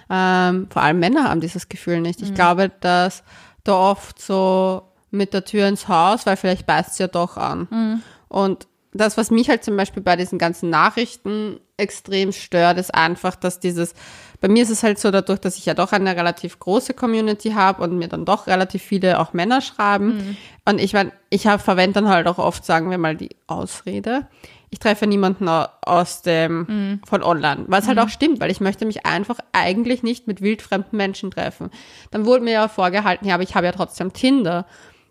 [0.09, 2.21] ähm, vor allem Männer haben dieses Gefühl nicht.
[2.21, 2.27] Mhm.
[2.27, 3.23] Ich glaube, dass
[3.63, 7.67] da oft so mit der Tür ins Haus, weil vielleicht beißt es ja doch an.
[7.69, 8.01] Mhm.
[8.27, 13.35] Und das, was mich halt zum Beispiel bei diesen ganzen Nachrichten extrem stört, ist einfach,
[13.35, 13.93] dass dieses,
[14.39, 17.51] bei mir ist es halt so dadurch, dass ich ja doch eine relativ große Community
[17.51, 20.37] habe und mir dann doch relativ viele auch Männer schreiben.
[20.65, 24.27] Und ich meine, ich verwende dann halt auch oft, sagen wir mal, die Ausrede.
[24.73, 27.65] ich treffe niemanden au- aus dem, von online.
[27.67, 31.69] Was halt auch stimmt, weil ich möchte mich einfach eigentlich nicht mit wildfremden Menschen treffen.
[32.11, 34.65] Dann wurde mir ja vorgehalten, ja, aber ich habe ja trotzdem Tinder.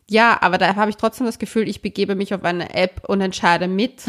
[0.09, 3.20] Ja, aber da habe ich trotzdem das Gefühl, ich begebe mich auf eine App und
[3.20, 4.06] entscheide mit.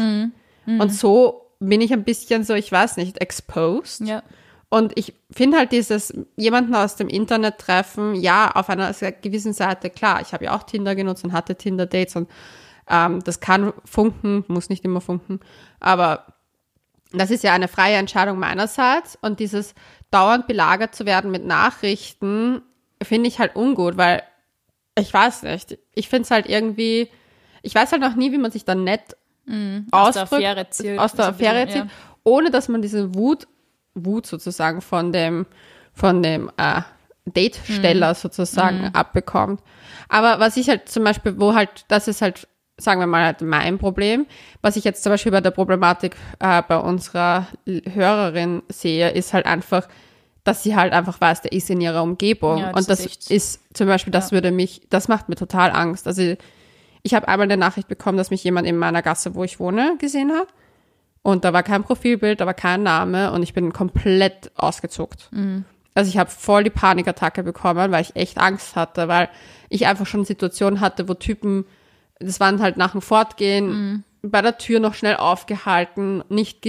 [0.80, 4.06] Und so bin ich ein bisschen so, ich weiß nicht, exposed.
[4.06, 4.22] Ja.
[4.68, 9.90] Und ich finde halt dieses jemanden aus dem Internet treffen, ja, auf einer gewissen Seite,
[9.90, 12.30] klar, ich habe ja auch Tinder genutzt und hatte Tinder-Dates und
[12.88, 15.40] ähm, das kann funken, muss nicht immer funken,
[15.78, 16.24] aber
[17.12, 19.74] das ist ja eine freie Entscheidung meinerseits und dieses
[20.10, 22.62] dauernd belagert zu werden mit Nachrichten
[23.02, 24.22] finde ich halt ungut, weil
[24.98, 27.10] ich weiß nicht, ich finde es halt irgendwie,
[27.60, 29.16] ich weiß halt noch nie, wie man sich dann nett
[29.90, 30.98] aus der Affäre zieht.
[30.98, 31.84] aus der Affäre zieht,
[32.24, 33.46] ohne dass man diese Wut,
[33.94, 35.46] Wut sozusagen von dem,
[35.92, 36.82] von dem äh,
[37.26, 38.14] Date-Steller Mhm.
[38.16, 39.60] sozusagen abbekommt.
[40.08, 43.40] Aber was ich halt zum Beispiel, wo halt, das ist halt, sagen wir mal, halt
[43.42, 44.26] mein Problem,
[44.60, 49.46] was ich jetzt zum Beispiel bei der Problematik äh, bei unserer Hörerin sehe, ist halt
[49.46, 49.88] einfach,
[50.44, 52.58] dass sie halt einfach weiß, der ist in ihrer Umgebung.
[52.58, 55.70] Ja, das Und das ist ist zum Beispiel, das würde mich, das macht mir total
[55.70, 56.06] Angst.
[56.08, 56.34] Also
[57.02, 59.96] ich habe einmal eine Nachricht bekommen, dass mich jemand in meiner Gasse, wo ich wohne,
[59.98, 60.48] gesehen hat.
[61.22, 65.30] Und da war kein Profilbild, da war kein Name und ich bin komplett ausgezuckt.
[65.94, 69.28] Also ich habe voll die Panikattacke bekommen, weil ich echt Angst hatte, weil
[69.68, 71.64] ich einfach schon Situationen hatte, wo Typen,
[72.18, 76.66] das waren halt nach dem Fortgehen, bei der Tür noch schnell aufgehalten, nicht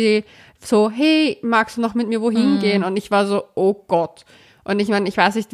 [0.59, 2.83] so, hey, magst du noch mit mir wohin gehen?
[2.83, 4.25] Und ich war so, oh Gott.
[4.65, 5.49] Und ich meine, ich weiß nicht,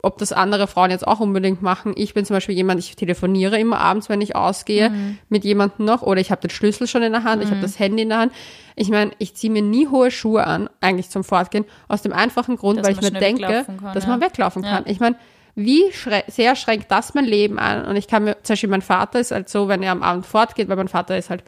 [0.00, 1.92] ob das andere Frauen jetzt auch unbedingt machen.
[1.96, 4.92] Ich bin zum Beispiel jemand, ich telefoniere immer abends, wenn ich ausgehe,
[5.28, 6.02] mit jemandem noch.
[6.02, 8.18] Oder ich habe den Schlüssel schon in der Hand, ich habe das Handy in der
[8.18, 8.32] Hand.
[8.76, 12.56] Ich meine, ich ziehe mir nie hohe Schuhe an, eigentlich zum Fortgehen, aus dem einfachen
[12.56, 14.10] Grund, Dass weil ich mir denke, kann, dass ja.
[14.10, 14.84] man weglaufen kann.
[14.84, 14.90] Ja.
[14.90, 15.16] Ich meine,
[15.56, 17.84] wie schrä sehr schränkt das mein Leben an?
[17.86, 20.26] Und ich kann mir, zum Beispiel mein Vater ist halt so, wenn er am Abend
[20.26, 21.44] fortgeht, weil mein Vater ist halt,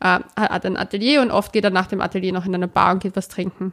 [0.00, 2.92] äh, hat ein Atelier und oft geht er nach dem Atelier noch in eine Bar
[2.92, 3.72] und geht was trinken.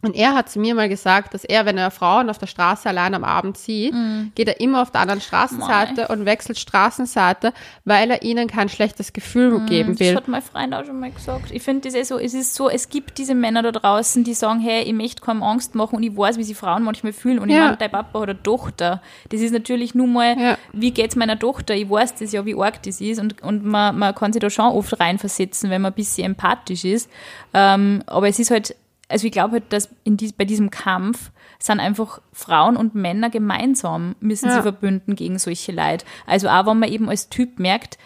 [0.00, 2.88] Und er hat zu mir mal gesagt, dass er, wenn er Frauen auf der Straße
[2.88, 3.92] allein am Abend sieht,
[4.36, 7.52] geht er immer auf der anderen Straßenseite und wechselt Straßenseite,
[7.84, 10.14] weil er ihnen kein schlechtes Gefühl geben Das will.
[10.14, 11.50] hat mein Freund auch schon mal gesagt.
[11.50, 14.34] Ich finde das eh so, es ist so, es gibt diese Männer da draußen, die
[14.34, 17.40] sagen, hey, ich möchte kaum Angst machen und ich weiß, wie sich Frauen manchmal fühlen.
[17.40, 17.64] Und ich Ja.
[17.64, 19.02] meine, dein Papa eine Tochter.
[19.30, 20.58] Das ist natürlich nur mal, Ja.
[20.72, 21.74] wie geht's meiner Tochter?
[21.74, 23.18] Ich weiß das ja, wie arg das ist.
[23.18, 26.84] Und, und man, man kann sich da schon oft reinversetzen, wenn man ein bisschen empathisch
[26.84, 27.10] ist.
[27.52, 28.76] Ähm, aber es ist halt,
[29.08, 34.14] also ich glaube halt, dass dies, bei diesem Kampf sind einfach Frauen und Männer gemeinsam,
[34.20, 34.56] müssen Ja.
[34.56, 36.04] sie verbünden gegen solche Leid.
[36.26, 37.98] Also auch wenn man eben als Typ merkt,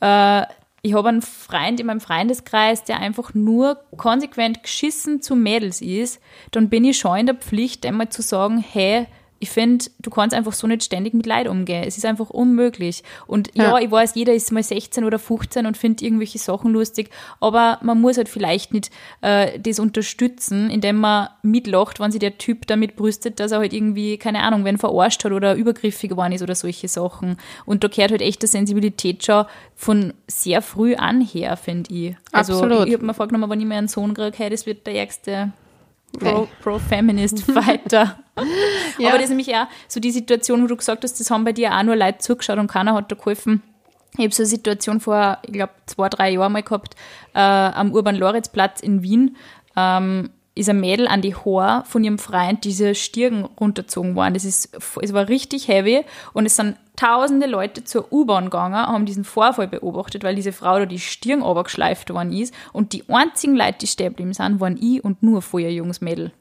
[0.00, 0.42] äh,
[0.82, 6.20] ich habe einen Freund in meinem Freundeskreis, der einfach nur konsequent geschissen zu Mädels ist,
[6.52, 9.06] dann bin ich schon in der Pflicht, einmal zu sagen, hey,
[9.46, 11.84] ich finde, du kannst einfach so nicht ständig mit Leid umgehen.
[11.86, 13.04] Es ist einfach unmöglich.
[13.28, 13.78] Und ja, Ja.
[13.78, 18.00] ich weiß, jeder ist mal 16 oder 15 und findet irgendwelche Sachen lustig, aber man
[18.00, 22.96] muss halt vielleicht nicht äh, das unterstützen, indem man mitlacht, wenn sich der Typ damit
[22.96, 26.54] brüstet, dass er halt irgendwie, keine Ahnung, wenn verarscht hat oder übergriffig geworden ist oder
[26.54, 27.36] solche Sachen.
[27.64, 29.44] Und da gehört halt echt die Sensibilität schon
[29.76, 32.16] von sehr früh an her, finde ich.
[32.32, 32.88] Also Absolut.
[32.88, 35.52] ich habe mir vorgenommen, wenn ich mir einen Sohn kriege, hey, das wird der ärgste
[36.20, 36.30] Nee.
[36.30, 38.18] Pro- Pro-Feminist-Fighter.
[38.98, 39.08] Ja.
[39.08, 41.52] Aber das ist nämlich auch so die Situation, wo du gesagt hast, das haben bei
[41.54, 43.62] dir auch nur Leute zugeschaut und keiner hat da geholfen.
[44.18, 46.96] Ich habe so eine Situation vor, ich glaube, zwei, drei Jahren mal gehabt,
[47.34, 49.36] äh, am Urban-Loritz-Platz in Wien.
[49.74, 54.34] Ähm, ist ein Mädel an die Haare von ihrem Freund diese Stirn runtergezogen worden.
[54.34, 59.06] Das ist, es war richtig heavy und es sind tausende Leute zur U-Bahn gegangen, haben
[59.06, 63.56] diesen Vorfall beobachtet, weil diese Frau da die Stirn runtergeschleift worden ist und die einzigen
[63.56, 66.32] Leute, die stehen geblieben sind, waren ich und nur vorher junges Mädel.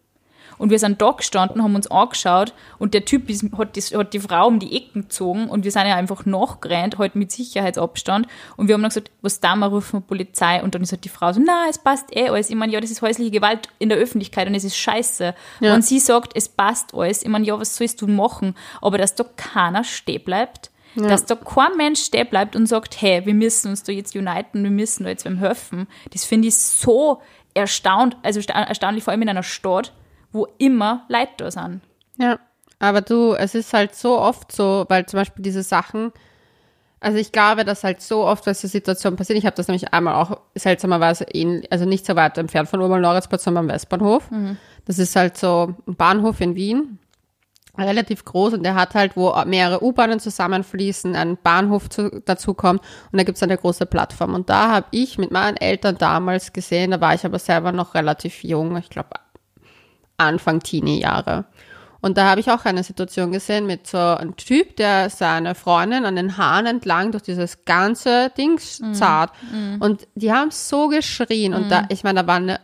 [0.57, 4.13] Und wir sind da gestanden, haben uns angeschaut und der Typ ist, hat, das, hat
[4.13, 8.27] die Frau um die Ecken gezogen und wir sind ja einfach nachgerannt, halt mit Sicherheitsabstand.
[8.55, 10.63] Und wir haben dann gesagt, was da wir rufen wir Polizei.
[10.63, 12.49] Und dann ist halt die Frau so, na, es passt eh alles.
[12.49, 15.35] Ich meine, ja, das ist häusliche Gewalt in der Öffentlichkeit und es ist scheiße.
[15.59, 15.73] Ja.
[15.73, 17.23] Und sie sagt, es passt alles.
[17.23, 18.55] Ich meine, ja, was sollst du machen?
[18.81, 23.25] Aber dass da keiner stehen bleibt, dass da kein Mensch stehen bleibt und sagt, hey,
[23.25, 26.55] wir müssen uns da jetzt uniten, wir müssen da jetzt wem helfen, das finde ich
[26.55, 27.21] so
[27.53, 29.91] erstaunt, also ersta- erstaunlich, vor allem in einer Stadt,
[30.35, 31.81] wo immer Leute sind.
[32.17, 32.39] Ja,
[32.77, 36.11] aber du, es ist halt so oft so, weil zum Beispiel diese Sachen,
[36.99, 39.39] also ich glaube, dass halt so oft solche Situationen passieren.
[39.39, 43.45] Ich habe das nämlich einmal auch seltsamerweise, ähnlich, also nicht so weit entfernt von Oberloritzplatz,
[43.45, 44.29] sondern am Westbahnhof.
[44.85, 46.99] Das ist halt so ein Bahnhof in Wien,
[47.77, 52.81] relativ groß und der hat halt, wo mehrere U-Bahnen zusammenfließen, ein Bahnhof zu, dazu kommt
[53.11, 54.33] und da gibt's eine große Plattform.
[54.33, 57.93] Und da habe ich mit meinen Eltern damals gesehen, da war ich aber selber noch
[57.93, 59.09] relativ jung, ich glaube
[60.17, 61.45] Anfang Teenie-Jahre.
[62.01, 66.05] Und da habe ich auch eine Situation gesehen mit so einem Typ, der seine Freundin
[66.05, 68.59] an den Haaren entlang durch dieses ganze Ding
[68.93, 69.31] zart.
[69.79, 71.55] Und die haben so geschrien.
[71.55, 72.59] Und da, ich meine, da war eine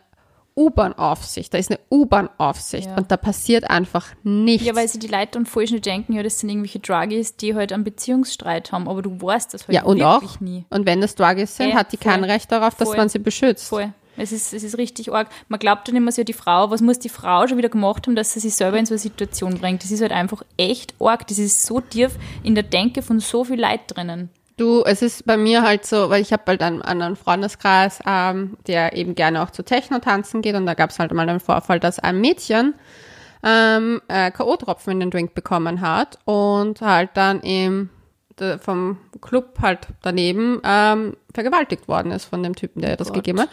[0.55, 2.97] U-Bahn-Aufsicht, da ist eine U-Bahn-Aufsicht Ja.
[2.97, 4.67] und da passiert einfach nichts.
[4.67, 7.55] Ja, weil sie die Leute dann falsch nicht denken, ja, das sind irgendwelche Druggies, die
[7.55, 10.39] halt einen Beziehungsstreit haben, aber du weißt das halt ja, und wirklich auch.
[10.41, 10.65] nie.
[10.69, 12.29] Und wenn das Druggies sind, Ja, hat die kein voll.
[12.29, 12.97] Recht darauf, dass Voll.
[12.97, 13.69] man sie beschützt.
[13.69, 13.93] Voll.
[14.17, 15.29] Es ist, es ist richtig arg.
[15.47, 18.15] Man glaubt dann immer so, die Frau, was muss die Frau schon wieder gemacht haben,
[18.15, 19.83] dass sie sich selber in so eine Situation bringt.
[19.83, 21.27] Das ist halt einfach echt arg.
[21.27, 22.11] Das ist so tief
[22.43, 24.29] in der Denke von so viel Leid drinnen.
[24.57, 28.57] Du, es ist bei mir halt so, weil ich habe halt einen anderen Freundeskreis, ähm,
[28.67, 31.39] der eben gerne auch zu Techno tanzen geht und da gab es halt mal einen
[31.39, 32.75] Vorfall, dass ein Mädchen
[33.43, 37.89] ähm, äh, K.O.-Tropfen in den Drink bekommen hat und halt dann im,
[38.59, 43.15] vom Club halt daneben ähm, vergewaltigt worden ist von dem Typen, der ihr das Gott.
[43.15, 43.49] gegeben hat.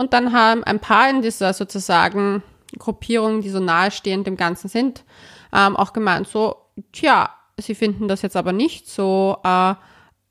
[0.00, 2.42] Und dann haben ein paar in dieser sozusagen
[2.78, 5.04] Gruppierung, die so nahestehend dem Ganzen sind,
[5.52, 6.56] ähm, auch gemeint so,
[6.90, 9.74] tja, sie finden das jetzt aber nicht so, äh,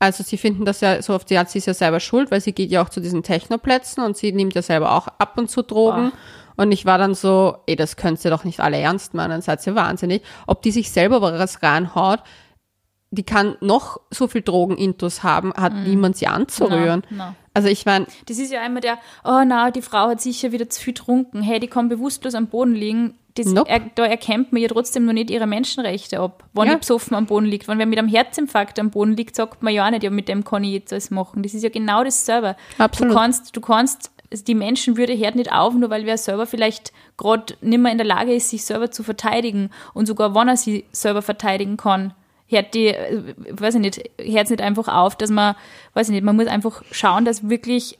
[0.00, 2.40] also sie finden das ja so auf die Art, sie ist ja selber schuld, weil
[2.40, 5.48] sie geht ja auch zu diesen Technoplätzen und sie nimmt ja selber auch ab und
[5.48, 6.10] zu Drogen.
[6.56, 9.64] Und ich war dann so, ey, das könnt ihr doch nicht alle ernst meinen, seid
[9.68, 10.22] ihr wahnsinnig.
[10.48, 12.24] Ob die sich selber was reinhaut,
[13.10, 17.02] die kann noch so viel Drogenintus haben, hat niemand sie anzurühren.
[17.10, 17.34] Na, na.
[17.52, 20.68] Also ich meine, Das ist ja immer der, oh na, die Frau hat sicher wieder
[20.70, 21.42] zu viel getrunken.
[21.42, 23.14] Hey, die kann bewusstlos am Boden liegen.
[23.34, 23.68] Das, Nope.
[23.70, 26.44] er, da erkennt man ja trotzdem noch nicht ihre Menschenrechte ab.
[26.52, 26.72] Wenn Ja.
[26.74, 29.72] die besoffen am Boden liegt, wenn wer mit einem Herzinfarkt am Boden liegt, sagt man
[29.74, 31.42] ja auch nicht, ja, mit dem kann ich jetzt alles machen.
[31.42, 32.54] Das ist ja genau dasselbe.
[32.78, 33.12] Absolut.
[33.12, 37.54] Du kannst, du kannst, die Menschenwürde hört nicht auf, nur weil wer selber vielleicht gerade
[37.60, 39.70] nicht mehr in der Lage ist, sich selber zu verteidigen.
[39.94, 42.14] Und sogar wenn er sie selber verteidigen kann,
[42.50, 45.54] hört die, äh, weiß ich nicht, hört es nicht einfach auf, dass man,
[45.94, 47.98] weiß ich nicht, man muss einfach schauen, dass wirklich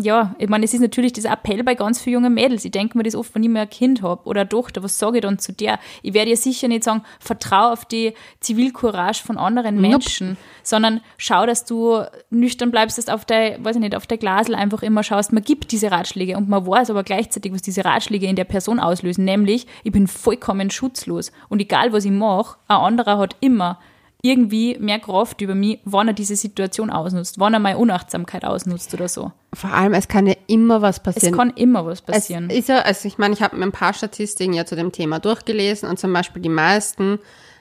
[0.00, 2.64] ja, ich meine, es ist natürlich dieser Appell bei ganz vielen jungen Mädels.
[2.64, 4.98] Ich denke mir das oft, wenn ich mir ein Kind habe oder eine Tochter, was
[4.98, 5.80] sage ich dann zu der?
[6.02, 11.46] Ich werde ihr sicher nicht sagen, vertrau auf die Zivilcourage von anderen Menschen, sondern schau,
[11.46, 14.82] dass du nüchtern bleibst, dass du auf der, weiß ich nicht, auf der Glasel einfach
[14.82, 18.36] immer schaust, man gibt diese Ratschläge und man weiß aber gleichzeitig, was diese Ratschläge in
[18.36, 23.18] der Person auslösen, nämlich, ich bin vollkommen schutzlos und egal was ich mache, ein anderer
[23.18, 23.80] hat immer
[24.22, 28.92] irgendwie mehr Kraft über mich, wenn er diese Situation ausnutzt, wenn er meine Unachtsamkeit ausnutzt
[28.94, 29.30] oder so.
[29.54, 31.36] vor allem, es kann ja immer was Es passieren.
[31.36, 32.48] kann immer was passieren.
[32.50, 34.90] Es ist ja, also ich meine, ich habe mir ein paar Statistiken ja zu dem
[34.90, 37.20] Thema durchgelesen und zum Beispiel die meisten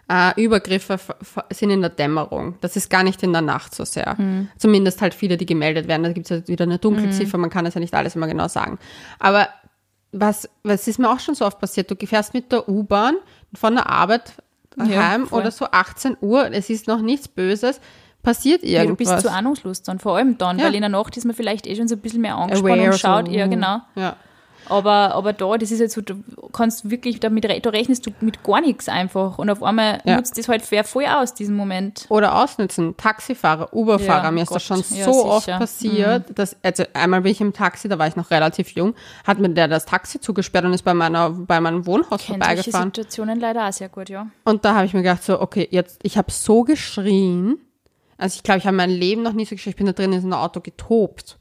[0.09, 0.97] äh, Übergriffe
[1.51, 2.55] sind in der Dämmerung.
[2.61, 4.15] Das ist gar nicht in der Nacht so sehr.
[4.17, 4.49] Mhm.
[4.57, 6.03] Zumindest halt viele, die gemeldet werden.
[6.03, 8.47] Da gibt es ja wieder eine Dunkelziffer, man kann das ja nicht alles immer genau
[8.47, 8.79] sagen.
[9.19, 9.47] Aber
[10.11, 11.91] was, was ist mir auch schon so oft passiert?
[11.91, 13.15] Du fährst mit der U-Bahn
[13.53, 14.33] von der Arbeit
[14.85, 15.41] Ja, heim voll.
[15.41, 17.79] oder so 18 Uhr, es ist noch nichts Böses,
[18.23, 19.13] passiert ja, du irgendwas.
[19.15, 20.65] bist zu ahnungslos dann, vor allem dann, Ja.
[20.65, 22.91] weil in der Nacht ist man vielleicht eh schon so ein bisschen mehr angespannt Aware,
[22.91, 23.49] und schaut, so, ja uh.
[23.49, 23.81] genau.
[23.95, 24.15] Ja.
[24.69, 26.21] Aber, aber da, das ist jetzt so, du
[26.53, 30.17] kannst wirklich damit, da rechnest du mit gar nichts einfach und auf einmal Ja.
[30.17, 32.05] nutzt das halt wer voll aus, diesen Moment.
[32.09, 32.95] Oder ausnützen.
[32.97, 34.25] Taxifahrer, Uberfahrer.
[34.25, 34.55] Ja, Mir ist Gott.
[34.57, 35.55] das schon Ja, so oft sicher.
[35.55, 35.59] Mhm.
[35.59, 38.93] passiert, dass, also einmal bin ich im Taxi, da war ich noch relativ jung,
[39.25, 42.89] hat mir der das Taxi zugesperrt und ist bei meiner, bei meinem Wohnhaus Kennt vorbeigefahren.
[42.89, 44.27] Situationen leider auch sehr gut, ja.
[44.43, 47.57] Und da habe ich mir gedacht, so, okay, jetzt, ich habe so geschrien.
[48.17, 49.71] Also ich glaube, ich habe mein Leben noch nie so geschrien.
[49.71, 51.37] Ich bin da drin in so einem Auto getobt.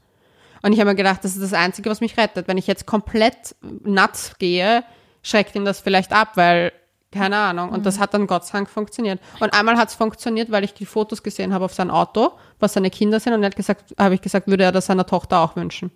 [0.61, 2.47] Und ich habe mir gedacht, das ist das Einzige, was mich rettet.
[2.47, 4.83] Wenn ich jetzt komplett nuts gehe,
[5.23, 6.71] schreckt ihn das vielleicht ab, weil,
[7.11, 7.69] keine Ahnung.
[7.69, 7.83] Und Mhm.
[7.83, 9.19] das hat dann Gott sei Dank funktioniert.
[9.39, 12.73] Und einmal hat es funktioniert, weil ich die Fotos gesehen habe auf sein Auto, was
[12.73, 13.33] seine Kinder sind.
[13.33, 15.91] Und er hat gesagt, habe ich gesagt, würde er das seiner Tochter auch wünschen.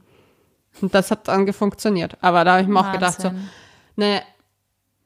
[0.81, 2.17] Und das hat dann funktioniert.
[2.21, 3.49] Aber da habe ich mir auch gedacht, so, Wahnsinn.
[3.97, 4.21] ne,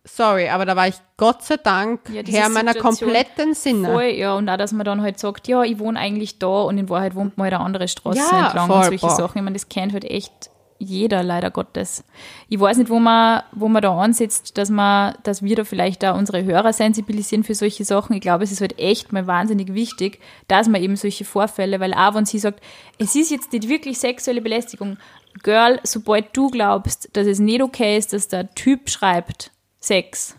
[0.05, 3.91] sorry, aber da war ich Gott sei Dank Ja, Herr meiner Situation kompletten Sinne.
[3.91, 6.77] Voll, ja, und auch, dass man dann halt sagt, ja, ich wohne eigentlich da und
[6.77, 9.15] in Wahrheit wohnt man halt eine andere Straße Ja, entlang voll, und solche boah.
[9.15, 9.37] Sachen.
[9.39, 12.03] Ich meine, das kennt halt echt jeder, leider Gottes.
[12.49, 16.03] Ich weiß nicht, wo man, wo man da ansetzt, dass man, dass wir da vielleicht
[16.03, 18.13] da unsere Hörer sensibilisieren für solche Sachen.
[18.13, 21.93] Ich glaube, es ist halt echt mal wahnsinnig wichtig, dass man eben solche Vorfälle, weil
[21.93, 22.61] auch wenn sie sagt,
[22.97, 24.97] es ist jetzt nicht wirklich sexuelle Belästigung,
[25.43, 29.51] Girl, sobald du glaubst, dass es nicht okay ist, dass der Typ schreibt,
[29.85, 30.35] Sex,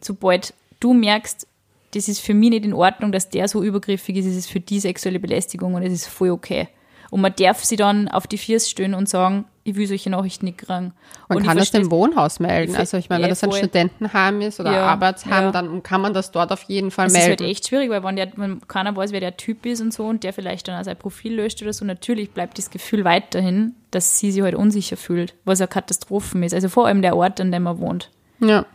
[0.00, 1.46] sobald du merkst,
[1.94, 4.60] das ist für mich nicht in Ordnung, dass der so übergriffig ist, ist es für
[4.60, 6.68] die sexuelle Belästigung und es ist voll okay.
[7.10, 10.46] Und man darf sie dann auf die Füße stellen und sagen, ich will solche Nachrichten
[10.46, 10.92] nicht kriegen.
[11.28, 12.74] Man und kann das dem Wohnhaus melden.
[12.74, 13.58] Also ich meine, wenn ja, das ein voll.
[13.60, 15.52] Studentenheim ist oder Ja, Arbeitsheim, ja.
[15.52, 17.44] dann kann man das dort auf jeden Fall Es ist halt melden.
[17.44, 20.24] echt schwierig, weil wenn, der, wenn keiner weiß, wer der Typ ist und so und
[20.24, 24.18] der vielleicht dann auch sein Profil löscht oder so, natürlich bleibt das Gefühl weiterhin, dass
[24.18, 26.52] sie sich halt unsicher fühlt, was eine Katastrophe ist.
[26.52, 28.10] Also vor allem der Ort, an dem man wohnt.
[28.40, 28.66] ja.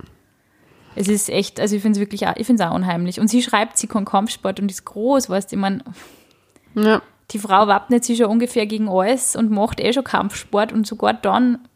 [0.95, 3.19] Es ist echt, also ich finde es wirklich ich finde es auch unheimlich.
[3.19, 5.84] Und sie schreibt, sie kann Kampfsport und ist groß, weißt du, ich meine,
[6.75, 7.02] ja.
[7.32, 11.13] die Frau wappnet sich schon ungefähr gegen alles und macht eh schon Kampfsport und sogar
[11.13, 11.67] dann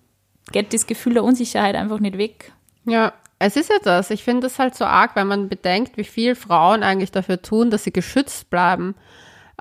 [0.51, 2.51] geht das Gefühl der Unsicherheit einfach nicht weg.
[2.85, 4.09] Ja, Es ist ja das.
[4.09, 7.71] Ich finde es halt so arg, wenn man bedenkt, wie viel Frauen eigentlich dafür tun,
[7.71, 8.95] dass sie geschützt bleiben.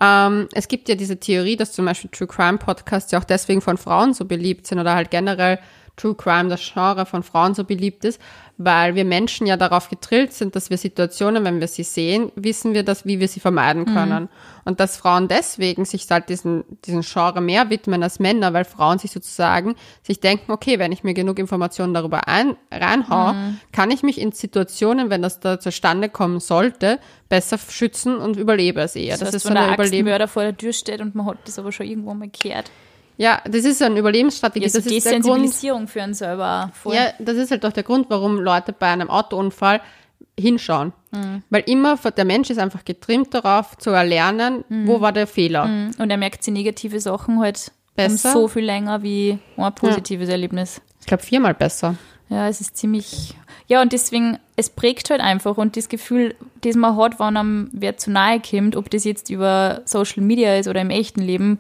[0.00, 3.60] Ähm, es gibt ja diese Theorie, dass zum Beispiel True Crime Podcasts ja auch deswegen
[3.60, 5.58] von Frauen so beliebt sind oder halt generell
[6.02, 8.20] True Crime, das Genre von Frauen so beliebt ist,
[8.58, 12.74] weil wir Menschen ja darauf getrillt sind, dass wir Situationen, wenn wir sie sehen, wissen
[12.74, 14.24] wir das, wie wir sie vermeiden können.
[14.24, 14.28] Mhm.
[14.64, 18.98] Und dass Frauen deswegen sich halt diesen, diesen Genre mehr widmen als Männer, weil Frauen
[18.98, 23.60] sich sozusagen sich denken, okay, wenn ich mir genug Informationen darüber ein, reinhaue, mhm.
[23.70, 28.80] kann ich mich in Situationen, wenn das da zustande kommen sollte, besser schützen und überlebe
[28.80, 29.12] es eher.
[29.12, 30.28] Das, das heißt, ist so eine Überleben.
[30.28, 32.70] vor der Tür steht und man hat das aber schon irgendwo mal gehört.
[33.16, 34.64] Ja, das ist eine Überlebensstrategie.
[34.64, 36.70] Ja, so das ist Desensibilisierung Grund, für einen selber.
[36.74, 36.94] Voll.
[36.94, 39.80] Ja, das ist halt auch der Grund, warum Leute bei einem Autounfall
[40.38, 40.92] hinschauen.
[41.10, 41.42] Mhm.
[41.50, 44.86] Weil immer, der Mensch ist einfach getrimmt darauf, zu erlernen, mhm.
[44.86, 45.66] wo war der Fehler.
[45.66, 45.90] Mhm.
[45.98, 48.34] Und er merkt sie negative Sachen halt besser.
[48.34, 50.32] Um so viel länger wie ein positives ja.
[50.32, 50.80] Erlebnis.
[51.00, 51.96] Ich glaube, viermal besser.
[52.28, 53.34] Ja, es ist ziemlich.
[53.68, 57.70] Ja, und deswegen, es prägt halt einfach und das Gefühl, das man hat, wenn einem
[57.72, 61.58] wer zu nahe kommt, ob das jetzt über Social Media ist oder im echten Leben,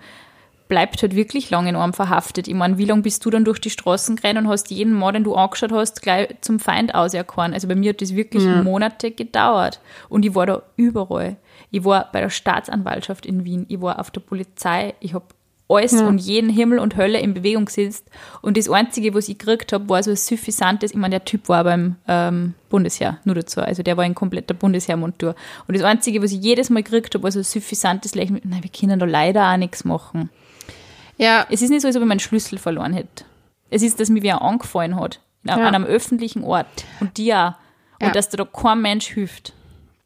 [0.72, 2.48] bleibt halt wirklich lange in einem verhaftet.
[2.48, 5.12] Ich meine, wie lange bist du dann durch die Straßen gerannt und hast jeden Mal,
[5.12, 7.52] den du angeschaut hast, gleich zum Feind auserkoren?
[7.52, 8.62] Also bei mir hat das wirklich ja.
[8.62, 9.80] Monate gedauert.
[10.08, 11.36] Und ich war da überall.
[11.70, 15.26] Ich war bei der Staatsanwaltschaft in Wien, ich war auf der Polizei, ich habe
[15.68, 16.06] alles ja.
[16.06, 18.06] und jeden Himmel und Hölle in Bewegung gesetzt.
[18.40, 21.50] Und das Einzige, was ich gekriegt habe, war so ein suffisantes, ich meine, der Typ
[21.50, 23.60] war beim ähm, Bundesheer, nur dazu.
[23.60, 25.34] Also der war in kompletter Bundesheermontur.
[25.68, 28.40] Und das Einzige, was ich jedes Mal gekriegt habe, war so ein suffisantes Lächeln.
[28.44, 30.30] Nein, wir können da leider auch nichts machen.
[31.16, 31.46] Ja.
[31.50, 33.24] Es ist nicht so, als ob ich meinen Schlüssel verloren hätte.
[33.70, 35.20] Es ist, dass mir wer angefallen hat.
[35.44, 35.54] Ja.
[35.54, 36.84] An einem öffentlichen Ort.
[37.00, 37.56] Und dir
[37.98, 38.12] Und ja.
[38.12, 39.52] dass da kein Mensch hilft.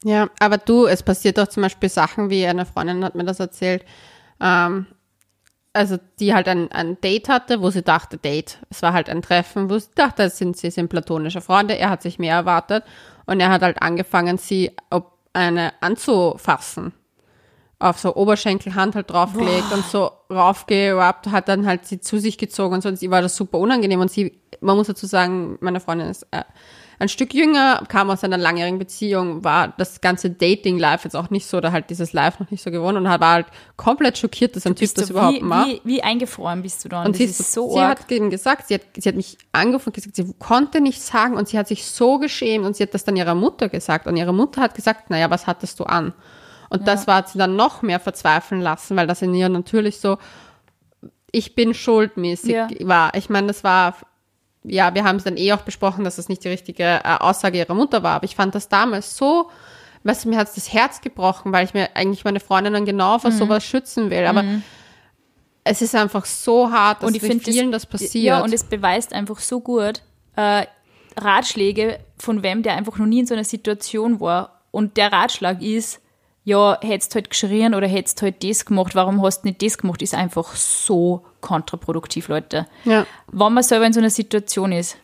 [0.05, 3.41] Ja, aber du, es passiert auch zum Beispiel Sachen, wie eine Freundin hat mir das
[3.41, 3.85] erzählt,
[4.41, 4.87] ähm,
[5.73, 9.21] also die halt ein, ein Date hatte, wo sie dachte, Date, es war halt ein
[9.21, 12.85] Treffen, wo sie dachte, es sind, sie sind platonische Freunde, er hat sich mehr erwartet
[13.27, 16.93] und er hat halt angefangen, sie ob eine anzufassen
[17.79, 19.77] auf so Oberschenkelhand halt draufgelegt Boah.
[19.77, 22.89] und so raufgerappt, hat dann halt sie zu sich gezogen und so.
[22.89, 24.01] Und sie war das super unangenehm.
[24.01, 26.45] Und sie, man muss dazu sagen, meine Freundin ist äh,
[26.99, 31.47] ein Stück jünger, kam aus einer langjährigen Beziehung, war das ganze Dating-Life jetzt auch nicht
[31.47, 34.67] so, da halt dieses Live noch nicht so gewohnt und war halt komplett schockiert, dass
[34.67, 35.69] ein Typ das überhaupt wie, macht.
[35.69, 37.05] Wie, wie eingefroren bist du da?
[37.05, 39.95] Und, sie, ist so sie hat ihm gesagt, sie hat, sie hat mich angerufen und
[39.95, 43.05] gesagt, sie konnte nichts sagen und sie hat sich so geschämt und sie hat das
[43.05, 46.15] dann ihrer Mutter gesagt und ihre Mutter hat gesagt, naja, was hattest du an?
[46.69, 46.87] Und ja.
[46.87, 50.19] das war sie dann noch mehr verzweifeln lassen, weil das in ihr natürlich so,
[51.31, 52.69] ich bin schuldmäßig ja.
[52.83, 53.15] war.
[53.15, 53.97] Ich meine, das war,
[54.65, 57.59] ja, wir haben es dann eh auch besprochen, dass das nicht die richtige äh, Aussage
[57.59, 59.51] ihrer Mutter war, aber ich fand das damals so,
[60.05, 63.19] weißt du, mir hat es das Herz gebrochen, weil ich mir eigentlich meine Freundinnen genau
[63.19, 63.37] vor mhm.
[63.37, 64.63] sowas schützen will, aber mhm.
[65.65, 68.25] es ist einfach so hart, dass und ich vielen das, das passiert.
[68.25, 70.03] Ja, und es beweist einfach so gut,
[70.37, 70.67] äh,
[71.17, 74.63] Ratschläge von wem, der einfach noch nie in so einer Situation war.
[74.71, 76.01] Und der Ratschlag ist,
[76.47, 80.01] ja, hättest halt geschrien oder hättest halt das gemacht, warum hast du nicht das gemacht,
[80.01, 82.69] ist einfach so kontraproduktiv, Leute.
[82.85, 83.05] Ja.
[83.33, 84.97] Wenn man selber in so einer Situation ist,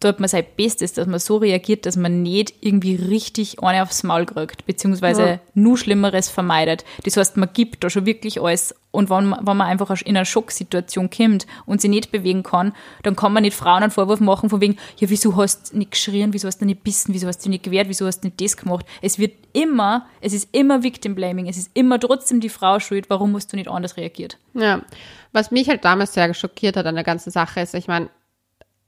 [0.00, 4.02] tut man sein Bestes, dass man so reagiert, dass man nicht irgendwie richtig eine aufs
[4.02, 5.40] Maul kriegt, beziehungsweise ja.
[5.54, 6.84] nur Schlimmeres vermeidet.
[7.04, 8.74] Das heißt, man gibt da schon wirklich alles.
[8.92, 12.72] Und wenn man, wenn man einfach in eine Schocksituation kommt und sich nicht bewegen kann,
[13.02, 15.92] dann kann man nicht Frauen einen Vorwurf machen von wegen, ja, wieso hast du nicht
[15.92, 18.40] geschrien, wieso hast du nicht bissen, wieso hast du nicht gewehrt, wieso hast du nicht
[18.40, 18.86] das gemacht.
[19.02, 23.10] Es wird immer, es ist immer Victim Blaming, es ist immer trotzdem die Frau schuld,
[23.10, 24.38] warum hast du nicht anders reagiert.
[24.54, 24.80] Ja,
[25.32, 28.08] was mich halt damals sehr schockiert hat an der ganzen Sache ist, ich meine,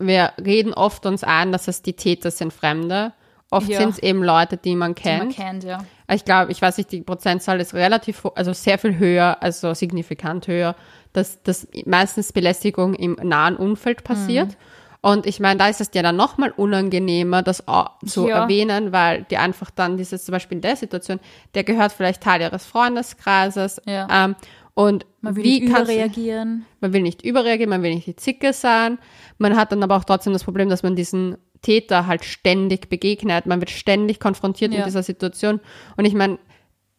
[0.07, 3.13] wir reden oft uns ein, dass es die Täter sind Fremde.
[3.51, 3.81] Oft ja.
[3.81, 5.35] sind es eben Leute, die man kennt.
[5.35, 5.85] Die man kennt, ja.
[6.11, 10.47] Ich glaube, ich weiß nicht, die Prozentzahl ist relativ, also sehr viel höher, also signifikant
[10.47, 10.75] höher,
[11.13, 14.49] dass, dass meistens Belästigung im nahen Umfeld passiert.
[14.49, 14.57] Mhm.
[15.05, 17.65] Und ich meine, da ist es dir dann nochmal unangenehmer, das
[18.07, 18.43] zu ja.
[18.43, 21.19] erwähnen, weil die einfach dann dieses, zum Beispiel in der Situation,
[21.55, 23.83] der gehört vielleicht Teil ihres Freundeskreises.
[23.85, 24.07] Ja.
[24.11, 24.37] Ähm,
[24.75, 26.67] und man will wie nicht überreagieren.
[26.81, 28.99] Man will nicht überreagieren, man will nicht die Zicke sein.
[29.39, 33.47] Man hat dann aber auch trotzdem das Problem, dass man diesen Täter halt ständig begegnet.
[33.47, 34.79] Man wird ständig konfrontiert ja.
[34.79, 35.61] mit dieser Situation.
[35.97, 36.39] Und ich meine,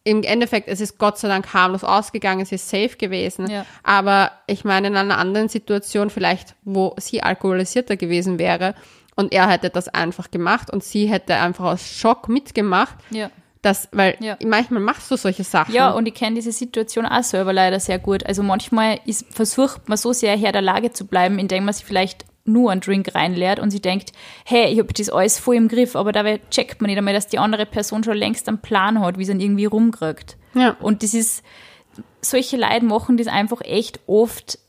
[0.04, 3.50] im Endeffekt, es ist Gott sei Dank harmlos ausgegangen, es ist safe gewesen.
[3.50, 3.66] Ja.
[3.84, 8.76] Aber ich meine, in einer anderen Situation, vielleicht, wo sie alkoholisierter gewesen wäre
[9.16, 13.32] und er hätte das einfach gemacht und sie hätte einfach aus Schock mitgemacht, ja.
[13.64, 14.38] Das, weil ja.
[14.44, 15.74] manchmal machst du solche Sachen.
[15.74, 18.26] Ja, und ich kenne diese Situation auch selber leider sehr gut.
[18.26, 21.86] Also manchmal ist, versucht man so sehr Herr der Lage zu bleiben, indem man sich
[21.86, 24.12] vielleicht nur einen Drink reinleert und sie denkt,
[24.44, 27.28] hey, ich habe das alles voll im Griff, aber dabei checkt man nicht einmal, dass
[27.28, 30.36] die andere Person schon längst einen Plan hat, wie sie ihn irgendwie rumkriegt.
[30.54, 30.76] Ja.
[30.82, 31.42] Und das ist,
[32.20, 34.60] solche Leute machen das einfach echt oft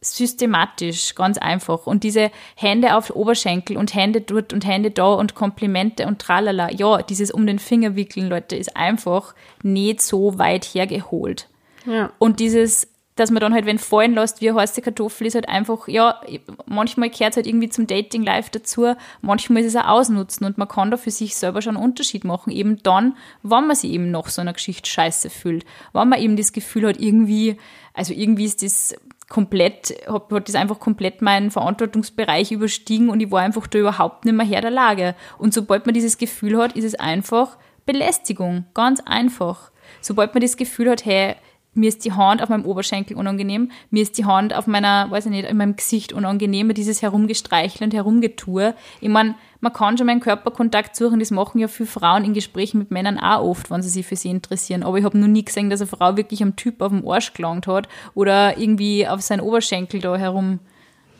[0.00, 1.86] systematisch, ganz einfach.
[1.86, 6.70] Und diese Hände auf Oberschenkel und Hände dort und Hände da und Komplimente und tralala.
[6.70, 11.48] Ja, dieses um den Finger wickeln, Leute, ist einfach nicht so weit hergeholt.
[11.86, 12.12] Ja.
[12.18, 15.48] Und dieses, dass man dann halt, wenn fallen lässt, wie eine heiße Kartoffel, ist halt
[15.48, 16.20] einfach, ja,
[16.66, 20.58] manchmal gehört es halt irgendwie zum Dating Life dazu, manchmal ist es auch ausnutzen und
[20.58, 22.52] man kann da für sich selber schon einen Unterschied machen.
[22.52, 25.64] Eben dann, wenn man sich eben noch so einer Geschichte scheiße fühlt.
[25.92, 27.56] Wenn man eben das Gefühl hat, irgendwie,
[27.94, 28.94] also irgendwie ist das
[29.28, 34.24] komplett, hat, hat das einfach komplett meinen Verantwortungsbereich überstiegen und ich war einfach da überhaupt
[34.24, 35.14] nicht mehr Herr der Lage.
[35.38, 37.56] Und sobald man dieses Gefühl hat, ist es einfach
[37.86, 38.66] Belästigung.
[38.74, 39.70] Ganz einfach.
[40.00, 41.36] Sobald man das Gefühl hat, hey,
[41.76, 45.26] mir ist die Hand auf meinem Oberschenkel unangenehm, mir ist die Hand auf meiner, weiß
[45.26, 48.74] ich nicht, in meinem Gesicht unangenehm, dieses Herumgestreichel und Herumgetue.
[49.00, 52.78] Ich meine, man kann schon meinen Körperkontakt suchen, das machen ja viele Frauen in Gesprächen
[52.78, 54.82] mit Männern auch oft, wenn sie sich für sie interessieren.
[54.82, 57.32] Aber ich habe noch nie gesehen, dass eine Frau wirklich am Typ auf dem Arsch
[57.34, 60.60] gelangt hat oder irgendwie auf seinen Oberschenkel da herum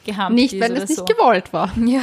[0.06, 1.04] gehamt Nicht, wenn oder es nicht so.
[1.04, 1.70] gewollt war.
[1.86, 2.02] Ja.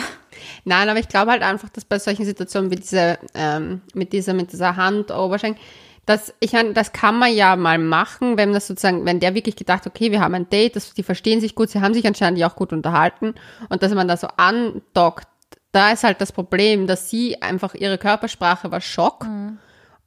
[0.66, 4.34] Nein, aber ich glaube halt einfach, dass bei solchen Situationen wie diese, ähm, mit dieser,
[4.34, 5.62] mit dieser Hand, Oberschenkel,
[6.06, 9.88] das, ich das kann man ja mal machen, wenn das sozusagen, wenn der wirklich gedacht,
[9.88, 12.50] okay, wir haben ein Date, das, die verstehen sich gut, sie haben sich anscheinend ja
[12.50, 13.36] auch gut unterhalten
[13.70, 15.28] und dass man da so andockt,
[15.72, 19.26] da ist halt das Problem, dass sie einfach ihre Körpersprache war Schock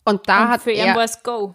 [0.05, 1.55] und da Und hat für ihn er, war es Go.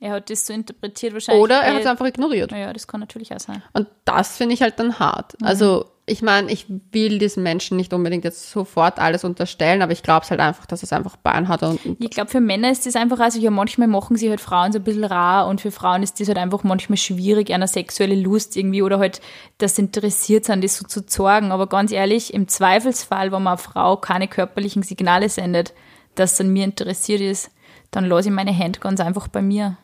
[0.00, 1.42] Er hat das so interpretiert wahrscheinlich.
[1.42, 2.50] oder er äh, hat es einfach ignoriert.
[2.50, 3.62] Naja, das kann natürlich auch sein.
[3.74, 5.36] Und das finde ich halt dann hart.
[5.42, 10.02] Also, ich meine, ich will diesen Menschen nicht unbedingt jetzt sofort alles unterstellen, aber ich
[10.02, 12.70] glaube es halt einfach, dass es einfach Bein hat und, und Ich glaube, für Männer
[12.70, 15.60] ist das einfach, also ja, manchmal machen sie halt Frauen so ein bisschen rar und
[15.60, 19.20] für Frauen ist das halt einfach manchmal schwierig, einer sexuelle Lust irgendwie oder halt
[19.58, 21.52] das interessiert sind, das so zu zorgen.
[21.52, 25.72] Aber ganz ehrlich, im Zweifelsfall, wenn man eine Frau keine körperlichen Signale sendet,
[26.16, 27.50] dass an mir interessiert ist,
[27.90, 29.76] dann lasse ich meine Hand ganz einfach bei mir.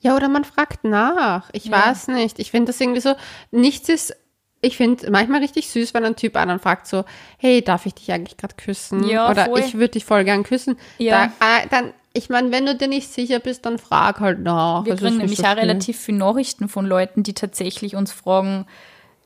[0.00, 1.48] Ja, oder man fragt nach.
[1.52, 1.86] Ich Ja.
[1.86, 2.38] weiß nicht.
[2.40, 3.14] Ich finde das irgendwie so,
[3.52, 4.14] nichts ist,
[4.62, 7.04] ich finde manchmal richtig süß, wenn ein Typ an und fragt so,
[7.36, 9.06] hey, darf ich dich eigentlich gerade küssen?
[9.08, 9.60] Ja, oder voll.
[9.60, 10.78] ich würde dich voll gern küssen.
[10.98, 11.32] Ja.
[11.40, 14.84] Da, äh, dann, ich meine, wenn du dir nicht sicher bist, dann frag halt nach.
[14.84, 18.66] Wir ist kriegen nämlich so auch relativ viele Nachrichten von Leuten, die tatsächlich uns fragen,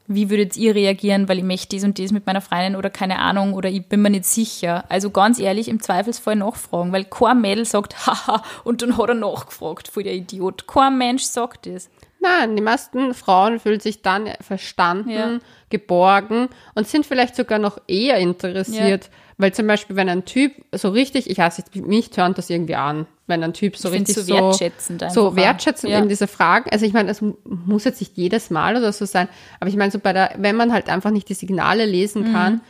[0.08, 3.18] wie würdet ihr reagieren, weil ich möchte dies und dies mit meiner Freundin oder keine
[3.18, 4.84] Ahnung oder ich bin mir nicht sicher.
[4.88, 9.14] Also ganz ehrlich, im Zweifelsfall nachfragen, weil kein Mädel sagt, haha, und dann hat er
[9.14, 10.66] nachgefragt, voll der Idiot.
[10.66, 11.90] Kein Mensch sagt das.
[12.26, 15.38] Nein, die meisten Frauen fühlen sich dann verstanden, Ja.
[15.70, 19.10] geborgen und sind vielleicht sogar noch eher interessiert.
[19.38, 22.74] Weil zum Beispiel, wenn ein Typ so richtig, ich weiß nicht, mich tönt das irgendwie
[22.76, 25.36] an, wenn ein Typ so Ich richtig so wertschätzend so auch.
[25.36, 25.98] wertschätzend Ja.
[25.98, 26.70] eben diese Fragen.
[26.70, 29.28] Also ich meine, es mu- muss jetzt nicht jedes Mal oder so sein,
[29.60, 31.92] aber ich meine so bei der, wenn man halt einfach nicht die Signale Mhm.
[31.92, 32.62] lesen kann,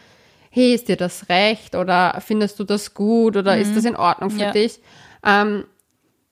[0.50, 4.30] hey, ist dir das recht oder findest du das gut oder ist das in Ordnung
[4.30, 4.42] für Mhm.
[4.42, 4.50] Ja.
[4.50, 4.80] dich?
[5.24, 5.64] Ähm,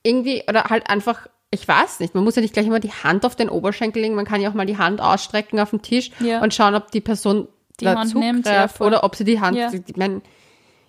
[0.03, 3.25] irgendwie, oder halt einfach, ich weiß nicht, man muss ja nicht gleich immer die Hand
[3.25, 6.11] auf den Oberschenkel legen, man kann ja auch mal die Hand ausstrecken auf den Tisch
[6.21, 6.43] Ja.
[6.43, 7.49] und schauen, ob die Person
[7.81, 9.71] Die Hand nimmt, ja, oder ob sie die Hand, Ja.
[9.73, 10.21] ich meine,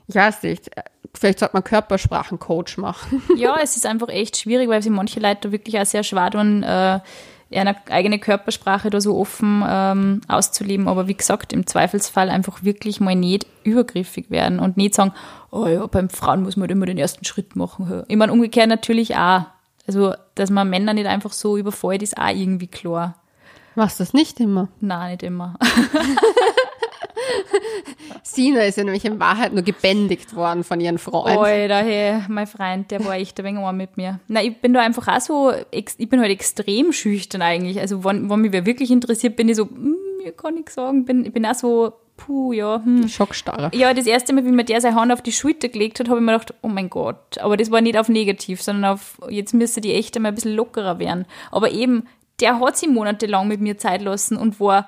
[0.08, 0.70] ich weiß nicht,
[1.14, 3.22] vielleicht sollte man Körpersprachencoach machen.
[3.38, 6.64] Ja, es ist einfach echt schwierig, weil sich manche Leute wirklich auch sehr schwer tun,
[6.64, 7.00] äh,
[7.54, 10.88] eine eigene Körpersprache da so offen ähm, auszuleben.
[10.88, 15.14] Aber wie gesagt, im Zweifelsfall einfach wirklich mal nicht übergriffig werden und nicht sagen,
[15.52, 18.04] oh ja, beim Frauen muss man halt immer den ersten Schritt machen.
[18.08, 19.44] Ich meine, umgekehrt natürlich auch.
[19.88, 23.16] Also, dass man Männer nicht einfach so überfällt, ist auch irgendwie klar.
[23.76, 24.70] Machst das nicht immer.
[24.80, 25.56] Nein, nicht immer.
[28.24, 31.38] Sina ist ja nämlich in Wahrheit nur gebändigt worden von ihren Freunden.
[31.38, 34.20] Alter, hey, mein Freund, der war echt ein wenig arm mit mir.
[34.28, 37.80] Na, ich bin da einfach auch so, ich bin halt extrem schüchtern eigentlich.
[37.80, 41.06] Also, wenn, wenn mich wer wirklich interessiert, bin ich so, hm, mir kann ich sagen,
[41.06, 43.08] bin, ich bin auch so, puh, ja, hm.
[43.08, 43.72] Schockstarre.
[43.74, 46.20] Ja, das erste Mal, wie mir der seine Hand auf die Schulter gelegt hat, habe
[46.20, 47.38] ich mir gedacht, oh mein Gott.
[47.40, 50.56] Aber das war nicht auf negativ, sondern auf, jetzt müsste die echt einmal ein bisschen
[50.56, 51.26] lockerer werden.
[51.52, 52.08] Aber eben,
[52.40, 54.88] der hat sich monatelang mit mir Zeit lassen und war,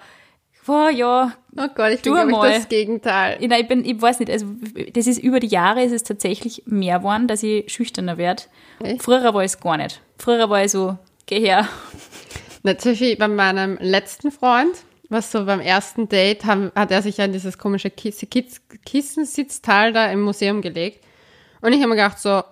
[0.66, 2.52] war ja, Oh Gott, ich bin, mal.
[2.52, 3.38] das Gegenteil.
[3.42, 4.46] Nein, ich bin, ich weiß nicht, also
[4.94, 8.44] das ist über die Jahre ist es tatsächlich mehr geworden, dass ich schüchterner werde.
[8.84, 9.02] Echt?
[9.02, 10.02] Früher war ich es gar nicht.
[10.20, 11.68] Früher war ich so, geh her.
[12.62, 14.76] Natürlich bei meinem letzten Freund,
[15.10, 18.62] was so beim ersten Date, haben, hat er sich ja in dieses komische Kiss, Kiss,
[18.86, 21.04] Kissensitzteil da im Museum gelegt.
[21.62, 22.44] Und ich habe mir gedacht, so,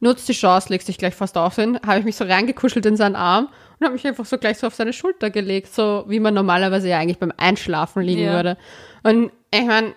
[0.00, 1.78] nutz die Chance, legst dich gleich fast auf hin.
[1.86, 3.48] Habe ich mich so reingekuschelt in seinen Arm
[3.78, 6.88] und habe mich einfach so gleich so auf seine Schulter gelegt, so wie man normalerweise
[6.88, 8.32] ja eigentlich beim Einschlafen liegen Ja.
[8.32, 8.56] würde.
[9.02, 9.94] Und ich meine,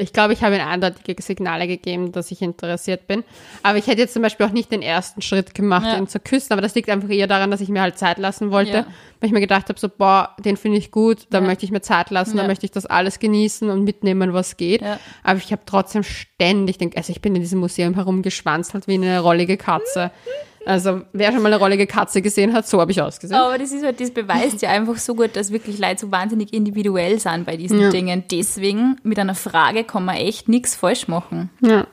[0.00, 3.24] ich glaube, ich habe ihm eindeutige Signale gegeben, dass ich interessiert bin.
[3.64, 5.98] Aber ich hätte jetzt zum Beispiel auch nicht den ersten Schritt gemacht, Ja.
[5.98, 6.52] ihn zu küssen.
[6.52, 8.70] Aber das liegt einfach eher daran, dass ich mir halt Zeit lassen wollte.
[8.72, 8.86] Ja.
[9.20, 11.44] Weil ich mir gedacht habe, so, boah, den finde ich gut, da Ja.
[11.46, 14.82] möchte ich mir Zeit lassen, da möchte ich das alles genießen und mitnehmen, was geht.
[15.24, 19.18] Aber ich habe trotzdem ständig, den, also ich bin in diesem Museum herumgeschwanzelt wie eine
[19.20, 20.12] rollige Katze.
[20.68, 23.40] Also, wer schon mal eine rollige Katze gesehen hat, so habe ich ausgesehen.
[23.40, 26.52] Aber das ist halt, das beweist ja einfach so gut, dass wirklich Leute so wahnsinnig
[26.52, 27.88] individuell sind bei diesen Ja.
[27.90, 28.24] Dingen.
[28.30, 31.48] Deswegen, mit einer Frage kann man echt nichts falsch machen.
[31.62, 31.86] Ja.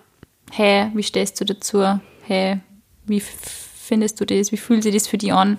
[0.51, 1.99] Hey, wie stehst du dazu?
[2.23, 2.59] Hey,
[3.05, 4.51] wie findest du das?
[4.51, 5.57] Wie fühlt sich das für dich an?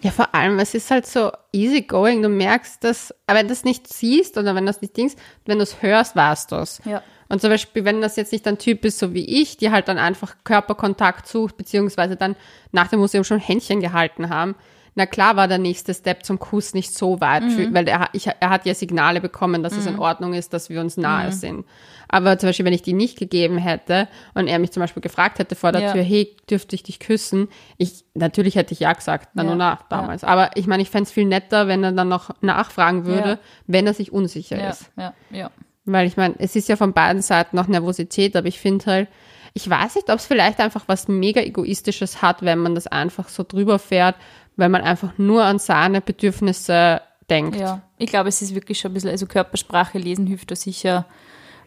[0.00, 2.22] Ja, vor allem, es ist halt so easy going.
[2.22, 5.18] Du merkst das, aber wenn du das nicht siehst oder wenn du das nicht dingst,
[5.44, 6.80] wenn du es hörst, weißt du es.
[6.86, 7.02] Ja.
[7.28, 9.88] Und zum Beispiel, wenn das jetzt nicht ein Typ ist, so wie ich, die halt
[9.88, 12.36] dann einfach Körperkontakt sucht, beziehungsweise dann
[12.72, 14.54] nach dem Museum schon Händchen gehalten haben,
[14.98, 18.28] na klar war der nächste Step zum Kuss nicht so weit, für, weil er, ich,
[18.40, 21.66] er hat ja Signale bekommen, dass es in Ordnung ist, dass wir uns nahe sind.
[22.08, 25.38] Aber zum Beispiel, wenn ich die nicht gegeben hätte und er mich zum Beispiel gefragt
[25.38, 25.92] hätte vor der Ja.
[25.92, 27.48] Tür, hey, dürfte ich dich küssen?
[27.76, 29.48] Ich, natürlich hätte ich ja gesagt, na Ja.
[29.48, 30.24] nur na, damals.
[30.24, 33.38] Aber ich meine, ich fände es viel netter, wenn er dann noch nachfragen würde, Ja.
[33.66, 34.90] wenn er sich unsicher Ja, ist.
[34.96, 35.50] ja, ja.
[35.86, 39.08] Weil ich meine, es ist ja von beiden Seiten noch Nervosität, aber ich finde halt,
[39.54, 43.28] ich weiß nicht, ob es vielleicht einfach was mega Egoistisches hat, wenn man das einfach
[43.28, 44.16] so drüber fährt,
[44.56, 47.56] weil man einfach nur an seine Bedürfnisse denkt.
[47.56, 51.06] Ja, ich glaube, es ist wirklich schon ein bisschen, also Körpersprache lesen hilft da sicher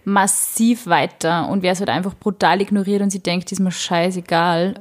[0.06, 1.50] massiv weiter.
[1.50, 4.76] Und wer es halt einfach brutal ignoriert und sie denkt, ist mir scheißegal,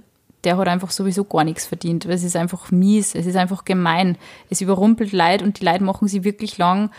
[0.45, 2.05] der hat einfach sowieso gar nichts verdient.
[2.07, 4.17] Es ist einfach mies, es ist einfach gemein.
[4.51, 6.91] Es überrumpelt Leid und die Leute machen sie wirklich lang,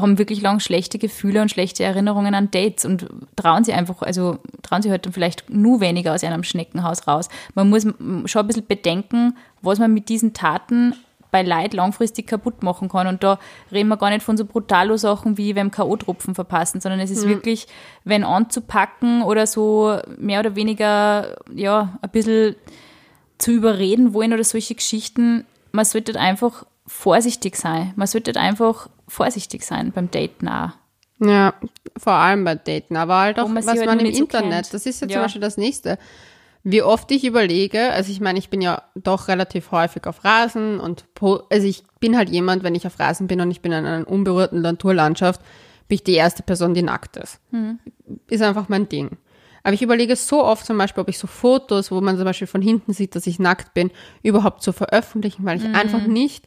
[0.00, 4.38] haben wirklich lang schlechte Gefühle und schlechte Erinnerungen an Dates und trauen sie einfach, also
[4.62, 7.28] trauen sie halt dann vielleicht nur weniger aus einem Schneckenhaus raus.
[7.54, 10.94] Man muss schon ein bisschen bedenken, was man mit diesen Taten
[11.30, 13.06] bei Leid langfristig kaputt machen kann.
[13.06, 13.38] Und da
[13.70, 17.28] reden wir gar nicht von so brutalo Sachen wie beim K.O.-Tropfen verpassen, sondern es ist
[17.28, 17.66] wirklich,
[18.04, 22.56] wenn anzupacken oder so mehr oder weniger, ja, ein bisschen
[23.38, 25.44] zu überreden wollen oder solche Geschichten.
[25.72, 27.92] Man sollte einfach vorsichtig sein.
[27.96, 30.70] Man sollte einfach vorsichtig sein beim Daten auch.
[31.20, 31.54] Ja,
[31.96, 34.74] vor allem bei Daten, aber halt auch, man was halt man im so Internet, kennt.
[34.74, 35.22] das ist ja, zum Ja.
[35.22, 35.98] Beispiel das nächste.
[36.62, 40.78] Wie oft ich überlege, also ich meine, ich bin ja doch relativ häufig auf Rasen
[40.80, 43.72] und, po- also ich bin halt jemand, wenn ich auf Rasen bin und ich bin
[43.72, 45.40] in einer unberührten Naturlandschaft,
[45.88, 47.40] bin ich die erste Person, die nackt ist.
[47.50, 47.78] Hm.
[48.28, 49.16] Ist einfach mein Ding.
[49.62, 52.46] Aber ich überlege so oft zum Beispiel, ob ich so Fotos, wo man zum Beispiel
[52.46, 53.90] von hinten sieht, dass ich nackt bin,
[54.22, 55.74] überhaupt zu veröffentlichen, weil ich Hm.
[55.74, 56.46] einfach nicht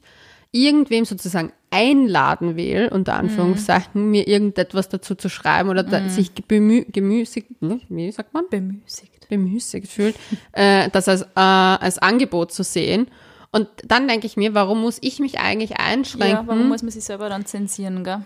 [0.52, 6.84] irgendwem sozusagen einladen will, unter Anführungszeichen, mir irgendetwas dazu zu schreiben oder da, sich bemü
[6.92, 8.46] gemüßigt, ne, wie sagt man?
[8.50, 9.30] Bemüßigt.
[9.30, 10.16] bemüßigt fühlt,
[10.52, 13.08] äh, das als, äh, als Angebot zu sehen.
[13.54, 16.92] Und dann denke ich mir, warum muss ich mich eigentlich Ja, einschränken, warum muss man
[16.92, 18.22] sich selber dann zensieren, gell?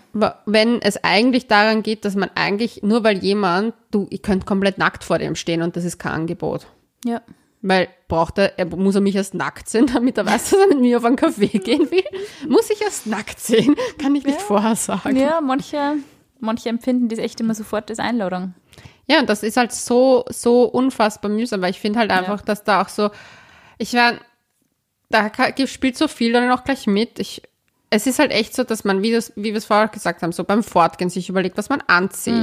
[0.46, 4.78] wenn es eigentlich daran geht, dass man eigentlich, nur weil jemand, du, ich könnte komplett
[4.78, 6.68] nackt vor dem stehen und das ist kein Angebot.
[7.04, 7.22] Ja.
[7.62, 10.68] Weil braucht er, er muss er mich erst nackt sehen, damit er weiß, dass er
[10.68, 12.04] mit mir auf einen Kaffee gehen will?
[12.48, 13.74] Muss ich erst nackt sehen?
[13.98, 15.16] Kann ich nicht vorher sagen.
[15.16, 15.96] Ja, manche,
[16.38, 18.54] manche empfinden das echt immer sofort als Einladung.
[19.08, 22.64] Ja, und das ist halt so, so unfassbar mühsam, weil ich finde halt einfach, dass
[22.64, 23.10] da auch so,
[23.78, 24.20] ich meine,
[25.08, 25.30] da
[25.66, 27.18] spielt so viel dann auch gleich mit.
[27.18, 27.42] Ich,
[27.88, 30.32] es ist halt echt so, dass man, wie, das, wie wir es vorher gesagt haben,
[30.32, 32.34] so beim Fortgehen sich überlegt, was man anzieht.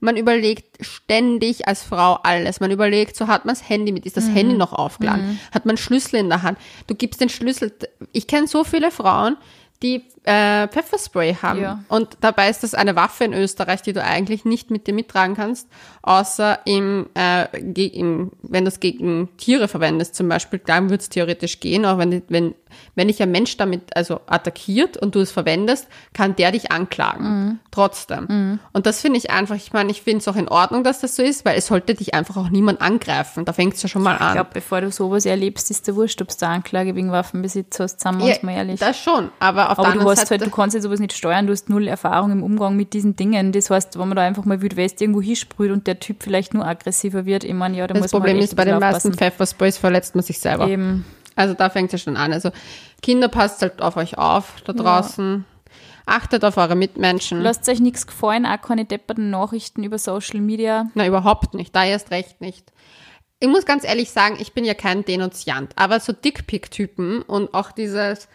[0.00, 2.60] Man überlegt ständig als Frau alles.
[2.60, 5.38] Man überlegt, so hat man das Handy mit, ist das Handy noch aufgeladen?
[5.52, 6.58] Hat man Schlüssel in der Hand?
[6.86, 7.72] Du gibst den Schlüssel.
[8.12, 9.36] Ich kenne so viele Frauen,
[9.82, 11.60] die äh, Pfefferspray haben.
[11.60, 11.84] Ja.
[11.88, 15.36] Und dabei ist das eine Waffe in Österreich, die du eigentlich nicht mit dir mittragen
[15.36, 15.68] kannst,
[16.02, 21.10] außer im, äh, im wenn du es gegen Tiere verwendest zum Beispiel, dann würde es
[21.10, 22.54] theoretisch gehen, auch wenn, wenn,
[22.94, 27.24] wenn dich ein Mensch damit also attackiert und du es verwendest, kann der dich anklagen.
[27.24, 27.58] Mhm.
[27.70, 28.58] Trotzdem.
[28.72, 31.16] Und das finde ich einfach, ich meine, ich finde es auch in Ordnung, dass das
[31.16, 33.44] so ist, weil es sollte dich einfach auch niemand angreifen.
[33.44, 34.32] Da fängt es ja schon mal Ich an.
[34.34, 38.00] glaube, bevor du sowas erlebst, ist der wurscht, ob du da Anklage wegen Waffenbesitz hast,
[38.00, 38.80] sind wir ja, uns mal ehrlich.
[38.80, 41.00] das schon, aber auf der Aber du anderen hast Seite, halt, du kannst ja sowas
[41.00, 43.52] nicht steuern, du hast null Erfahrung im Umgang mit diesen Dingen.
[43.52, 46.54] Das heißt, wenn man da einfach mal Wild West irgendwo hinsprüht und der Typ vielleicht
[46.54, 48.78] nur aggressiver wird, ich meine, ja, da das muss man Problem halt ist, bei den
[48.78, 49.12] meisten.
[49.14, 50.66] Pfeffersprays verletzt man sich selber.
[50.68, 51.04] Eben.
[51.36, 52.32] Also da fängt es ja schon an.
[52.32, 52.50] Also
[53.02, 55.44] Kinder, passt halt auf euch auf da draußen.
[56.06, 57.40] Achtet auf eure Mitmenschen.
[57.40, 60.86] Lasst euch nichts gefallen, auch keine depperten Nachrichten über Social Media.
[60.94, 61.74] Na, überhaupt nicht.
[61.74, 62.72] Da erst recht nicht.
[63.40, 67.70] Ich muss ganz ehrlich sagen, ich bin ja kein Denunziant, aber so Dickpick-Typen und auch
[67.70, 68.28] dieses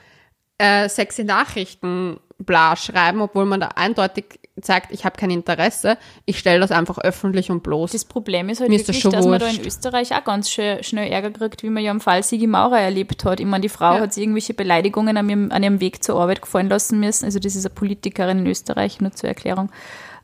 [0.59, 6.39] äh, sexy Nachrichten bla schreiben, obwohl man da eindeutig zeigt, ich habe kein Interesse, ich
[6.39, 7.91] stelle das einfach öffentlich und bloß.
[7.91, 10.49] Das Problem ist halt Mir ist das wirklich, dass man da in Österreich auch ganz
[10.49, 13.39] schnell, schnell Ärger kriegt, wie man ja im Fall Sigi Maurer erlebt hat.
[13.39, 14.01] Ich meine, die Frau Ja.
[14.01, 17.25] hat sich irgendwelche Beleidigungen an ihrem, an ihrem Weg zur Arbeit gefallen lassen müssen.
[17.25, 19.71] Also das ist eine Politikerin in Österreich, nur zur Erklärung.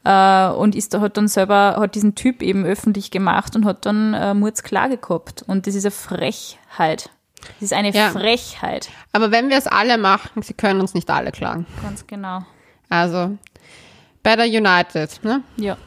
[0.05, 4.13] Äh, und ist hat dann selber, hat diesen Typ eben öffentlich gemacht und hat dann
[4.13, 5.43] äh, Mordsklage gehabt.
[5.47, 7.09] Und das ist eine Frechheit.
[7.59, 8.09] Das ist eine Ja.
[8.09, 8.89] Frechheit.
[9.13, 11.65] aber wenn wir es alle machen, sie können uns nicht alle klagen.
[11.83, 12.41] Ganz genau.
[12.89, 13.37] Also,
[14.23, 15.43] better United, ne?
[15.57, 15.77] Ja.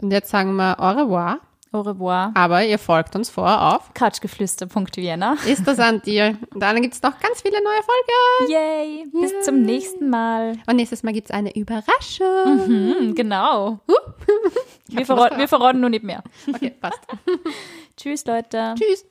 [0.00, 1.40] Und jetzt sagen wir au revoir.
[1.74, 2.32] Au revoir.
[2.34, 5.36] Aber ihr folgt uns vor auf Couchgeflüster.vienna.
[5.46, 6.36] Ist das an dir?
[6.52, 8.52] Und dann gibt es noch ganz viele neue Folgen.
[8.52, 9.06] Yay!
[9.22, 10.58] Bis zum nächsten Mal.
[10.66, 12.66] Und nächstes Mal gibt es eine Überraschung.
[12.66, 13.80] Hm, genau.
[13.86, 16.22] Wir, schon was verraten, wir verraten nur nicht mehr.
[16.46, 17.00] Okay, passt.
[17.96, 18.74] Tschüss, Leute.
[18.78, 19.06] Tschüss.